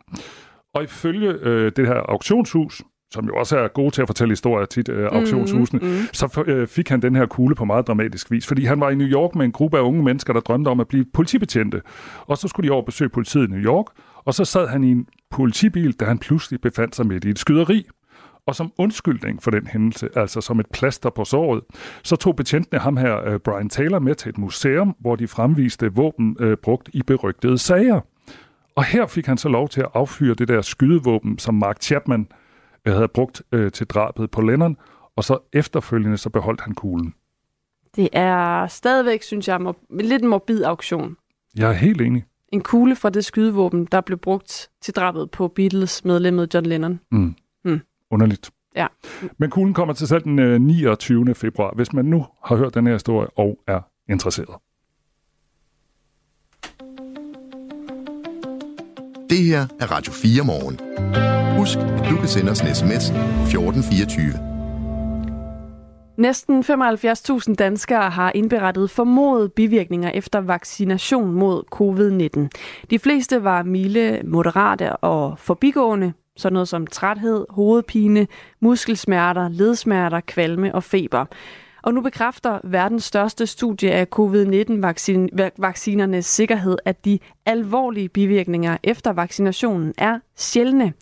[0.74, 2.82] Og ifølge øh, det her auktionshus,
[3.12, 5.96] som jo også er gode til at fortælle historier tit, øh, auktionshusene, Mm, mm.
[6.12, 8.90] så f- øh, fik han den her kugle på meget dramatisk vis, fordi han var
[8.90, 11.82] i New York med en gruppe af unge mennesker, der drømte om at blive politibetjente.
[12.26, 13.86] Og så skulle de over besøge politiet i New York,
[14.26, 17.38] Og så sad han i en politibil, da han pludselig befandt sig midt i et
[17.38, 17.86] skyderi.
[18.46, 21.62] Og som undskyldning for den hændelse, altså som et plaster på såret,
[22.02, 25.92] så tog betjentene ham her, øh, Brian Taylor, med til et museum, hvor de fremviste
[25.92, 28.00] våben øh, brugt i berygtede sager.
[28.74, 32.28] Og her fik han så lov til at affyre det der skydevåben, som Mark Chapman
[32.84, 34.76] øh, havde brugt øh, til drabet på Lennon,
[35.16, 37.14] og så efterfølgende så beholdt han kuglen.
[37.96, 41.16] Det er stadigvæk, synes jeg, mor- lidt en morbid auktion.
[41.56, 42.24] Jeg er helt enig.
[42.52, 47.00] En kugle fra det skydevåben, der blev brugt til drabet på Beatles medlemmet John Lennon.
[47.12, 47.34] Mm.
[47.64, 47.80] Mm.
[48.10, 48.50] Underligt.
[48.76, 48.86] Ja.
[49.38, 51.34] Men kuglen kommer til salg den øh, 29.
[51.34, 53.80] februar, hvis man nu har hørt den her historie og er
[54.10, 54.56] interesseret.
[59.30, 60.80] Det her er Radio 4 morgen.
[61.58, 64.55] Husk, at du kan sende os en sms 1424.
[66.16, 72.48] Næsten 75.000 danskere har indberettet formodede bivirkninger efter vaccination mod covid-19.
[72.90, 78.26] De fleste var milde, moderate og forbigående, sådan noget som træthed, hovedpine,
[78.60, 81.24] muskelsmerter, ledsmerter, kvalme og feber.
[81.82, 89.94] Og nu bekræfter verdens største studie af covid-19-vaccinernes sikkerhed, at de alvorlige bivirkninger efter vaccinationen
[89.98, 90.92] er sjældne.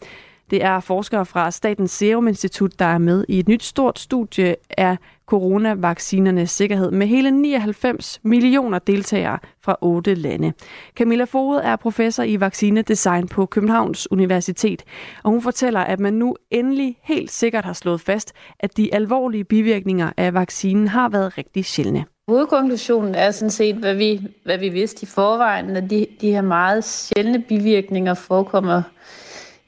[0.54, 4.56] Det er forskere fra Statens Serum Institut, der er med i et nyt stort studie
[4.70, 4.96] af
[5.26, 10.52] coronavaccinernes sikkerhed med hele 99 millioner deltagere fra otte lande.
[10.96, 14.82] Camilla Fode er professor i vaccinedesign på Københavns Universitet,
[15.22, 19.44] og hun fortæller, at man nu endelig helt sikkert har slået fast, at de alvorlige
[19.44, 22.04] bivirkninger af vaccinen har været rigtig sjældne.
[22.28, 26.42] Hovedkonklusionen er sådan set, hvad vi, hvad vi vidste i forvejen, at de, de her
[26.42, 28.82] meget sjældne bivirkninger forekommer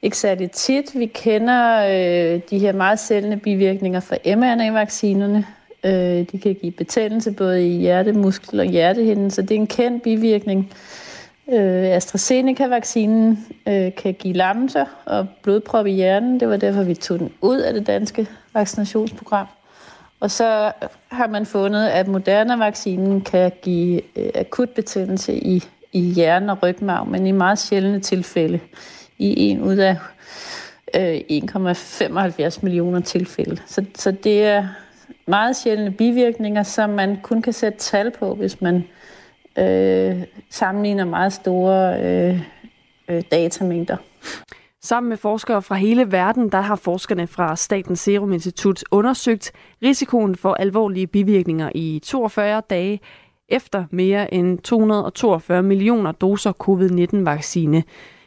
[0.03, 0.99] ikke særlig tit.
[0.99, 5.47] Vi kender øh, de her meget sjældne bivirkninger fra mRNA-vaccinerne.
[5.85, 10.03] Øh, de kan give betændelse både i hjertemuskel og hjertehinden, så det er en kendt
[10.03, 10.73] bivirkning.
[11.53, 16.41] Øh, AstraZeneca-vaccinen øh, kan give lammelser og blodprop i hjernen.
[16.41, 19.47] Det var derfor, vi tog den ud af det danske vaccinationsprogram.
[20.21, 20.73] Og så
[21.09, 27.07] har man fundet, at Moderna-vaccinen kan give øh, akut betændelse i, i hjernen og rygmarv,
[27.07, 28.61] men i meget sjældne tilfælde.
[29.19, 29.97] I en ud af
[30.95, 33.63] øh, 1,75 millioner tilfælde.
[33.67, 34.69] Så, så det er
[35.27, 38.85] meget sjældne bivirkninger, som man kun kan sætte tal på, hvis man
[39.59, 42.41] øh, sammenligner meget store øh,
[43.09, 43.97] øh, datamængder.
[44.83, 49.53] Sammen med forskere fra hele verden, der har forskerne fra Statens Serum Institut undersøgt
[49.83, 53.01] risikoen for alvorlige bivirkninger i 42 dage
[53.49, 57.83] efter mere end 242 millioner doser covid-19-vaccine.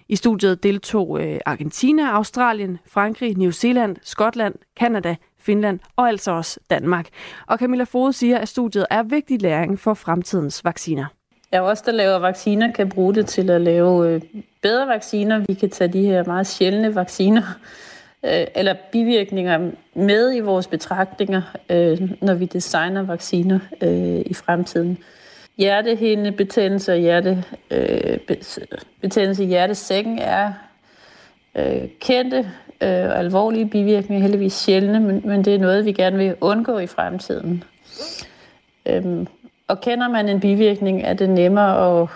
[0.09, 6.59] I studiet deltog øh, Argentina, Australien, Frankrig, New Zealand, Skotland, Kanada, Finland og altså også
[6.69, 7.07] Danmark.
[7.47, 11.05] Og Camilla Fode siger, at studiet er vigtig læring for fremtidens vacciner.
[11.53, 14.21] Ja, os, der laver vacciner, kan bruge det til at lave øh,
[14.61, 15.43] bedre vacciner.
[15.47, 17.43] Vi kan tage de her meget sjældne vacciner
[18.25, 24.97] øh, eller bivirkninger med i vores betragtninger, øh, når vi designer vacciner øh, i fremtiden
[25.59, 28.17] hjertehindebetændelse og hjerte, øh,
[29.01, 30.53] betændelse i hjertesækken er
[31.55, 32.37] øh, kendte
[32.81, 36.77] øh, og alvorlige bivirkninger, heldigvis sjældne, men, men det er noget, vi gerne vil undgå
[36.77, 37.63] i fremtiden.
[38.85, 39.27] Øhm,
[39.67, 42.09] og kender man en bivirkning, er det nemmere at,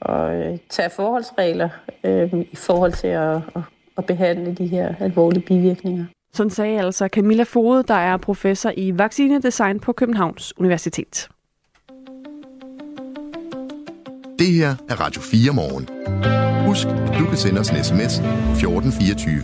[0.00, 1.68] at øh, tage forholdsregler
[2.04, 3.62] øh, i forhold til at, at,
[3.98, 6.04] at behandle de her alvorlige bivirkninger.
[6.34, 11.28] Sådan sagde altså Camilla Fode, der er professor i vaccinedesign på Københavns Universitet.
[14.38, 15.88] Det her er Radio 4 morgen.
[16.66, 19.42] Husk, at du kan sende os en sms 1424.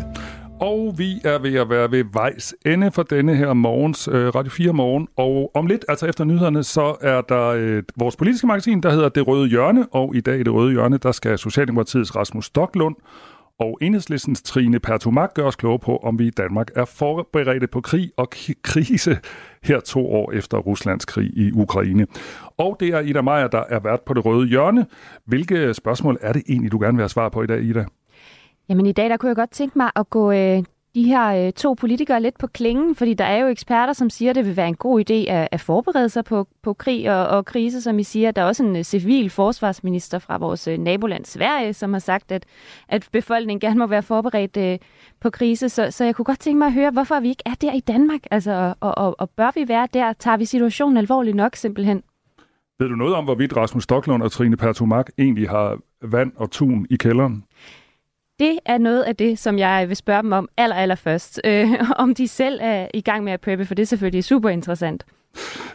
[0.61, 4.51] Og vi er ved at være ved vejs ende for denne her morgens øh, Radio
[4.51, 5.09] 4 morgen.
[5.17, 9.09] Og om lidt, altså efter nyhederne, så er der øh, vores politiske magasin, der hedder
[9.09, 9.87] Det Røde Hjørne.
[9.91, 12.95] Og i dag i Det Røde Hjørne, der skal Socialdemokratiets Rasmus Stoklund
[13.63, 17.81] og enhedslistens Trine Pertumak gør os kloge på, om vi i Danmark er forberedte på
[17.81, 19.19] krig og k- krise
[19.63, 22.07] her to år efter Ruslands krig i Ukraine.
[22.57, 24.87] Og det er Ida Meier, der er vært på det røde hjørne.
[25.25, 27.85] Hvilke spørgsmål er det egentlig, du gerne vil have svar på i dag, Ida?
[28.69, 30.63] Jamen i dag, der kunne jeg godt tænke mig at gå øh,
[30.95, 34.31] de her øh, to politikere lidt på klingen, fordi der er jo eksperter, som siger,
[34.31, 37.27] at det vil være en god idé at, at forberede sig på, på krig og,
[37.27, 38.31] og krise, som I siger.
[38.31, 42.33] Der er også en øh, civil forsvarsminister fra vores øh, naboland Sverige, som har sagt,
[42.33, 42.47] at,
[42.89, 44.79] at befolkningen gerne må være forberedt øh,
[45.21, 45.69] på krise.
[45.69, 47.81] Så, så jeg kunne godt tænke mig at høre, hvorfor vi ikke er der i
[47.81, 50.13] Danmark, altså, og, og, og bør vi være der?
[50.13, 52.03] Tager vi situationen alvorligt nok simpelthen?
[52.79, 56.87] Ved du noget om, hvorvidt Rasmus Stocklund og Trine Pertumak egentlig har vand og tun
[56.91, 57.45] i kælderen?
[58.43, 61.41] Det er noget af det, som jeg vil spørge dem om aller, aller først.
[61.45, 64.49] Øh, om de selv er i gang med at preppe, for det er selvfølgelig super
[64.49, 65.07] interessant.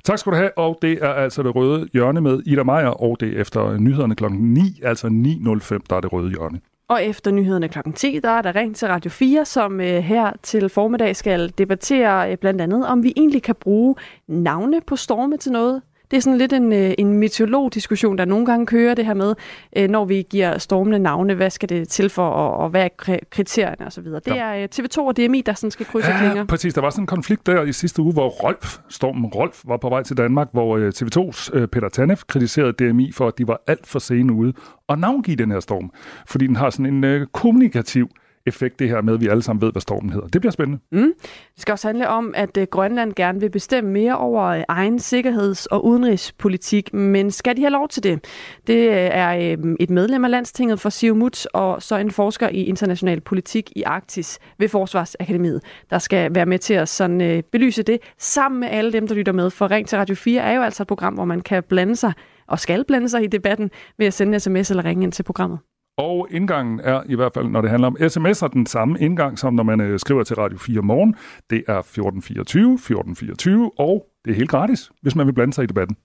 [0.03, 3.18] Tak skal du have, og det er altså det røde hjørne med Ida Meier, og
[3.20, 6.59] det er efter nyhederne klokken 9, altså 9.05, der er det røde hjørne.
[6.88, 7.80] Og efter nyhederne kl.
[7.95, 12.32] 10, der er der ring til Radio 4, som øh, her til formiddag skal debattere
[12.32, 13.95] øh, blandt andet, om vi egentlig kan bruge
[14.28, 15.82] navne på storme til noget.
[16.12, 19.34] Det er sådan lidt en, øh, en meteorologdiskussion, der nogle gange kører det her med,
[19.78, 22.89] øh, når vi giver stormene navne, hvad skal det til for, og, og hvad er
[23.01, 24.03] kri- kriterierne osv.
[24.05, 24.36] Det Ja.
[24.36, 26.45] er øh, TV2 og DMI, der sådan skal krydse Ja, klinger.
[26.45, 26.74] præcis.
[26.74, 29.89] Der var sådan en konflikt der i sidste uge, hvor Rolf, stormen Rolf, var på
[29.89, 33.62] vej til Danmark, hvor øh, TV2's øh, Peter Tanef kritiserede DMI for, at de var
[33.68, 34.53] alt for sene ude
[34.88, 35.91] og navngive den her storm.
[36.28, 38.10] Fordi den har sådan en kommunikativ
[38.48, 40.28] effekt, det her med, at vi alle sammen ved, hvad stormen hedder.
[40.28, 40.80] Det bliver spændende.
[40.91, 41.14] Mm.
[41.54, 45.00] Det skal også handle om, at øh, Grønland gerne vil bestemme mere over øh, egen
[45.00, 48.26] sikkerheds- og udenrigspolitik, men skal de have lov til det?
[48.68, 53.22] Det øh, er et medlem af Landstinget for Siumut, og så en forsker i international
[53.22, 58.60] politik i Arktis ved Forsvarsakademiet, der skal være med til at sådan, belyse det sammen
[58.60, 59.50] med alle dem, der lytter med.
[59.50, 62.14] For Ring til Radio 4 er jo altså et program, hvor man kan blande sig
[62.48, 65.24] og skal blande sig i debatten ved at sende en sms eller ringe ind til
[65.24, 65.60] programmet.
[65.98, 69.54] Og indgangen er i hvert fald, når det handler om sms'er, den samme indgang, som
[69.54, 71.16] når man øh, skriver til Radio 4 morgen.
[71.50, 75.68] Det er 1424, 1424, og det er helt gratis, hvis man vil blande sig i
[75.68, 75.98] debatten.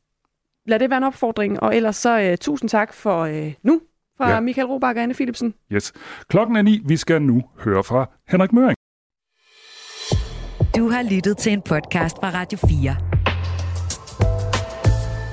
[0.67, 3.81] Lad det være en opfordring, og ellers så uh, tusind tak for uh, nu
[4.17, 4.41] fra ja.
[4.41, 5.55] Michael Robach og Anne Philipsen.
[5.73, 5.93] Yes.
[6.29, 6.83] Klokken er ni.
[6.85, 8.77] Vi skal nu høre fra Henrik Møring.
[10.77, 12.97] Du har lyttet til en podcast fra Radio 4.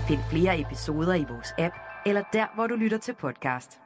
[0.08, 3.80] Find flere episoder i vores app, eller der, hvor du lytter til podcast.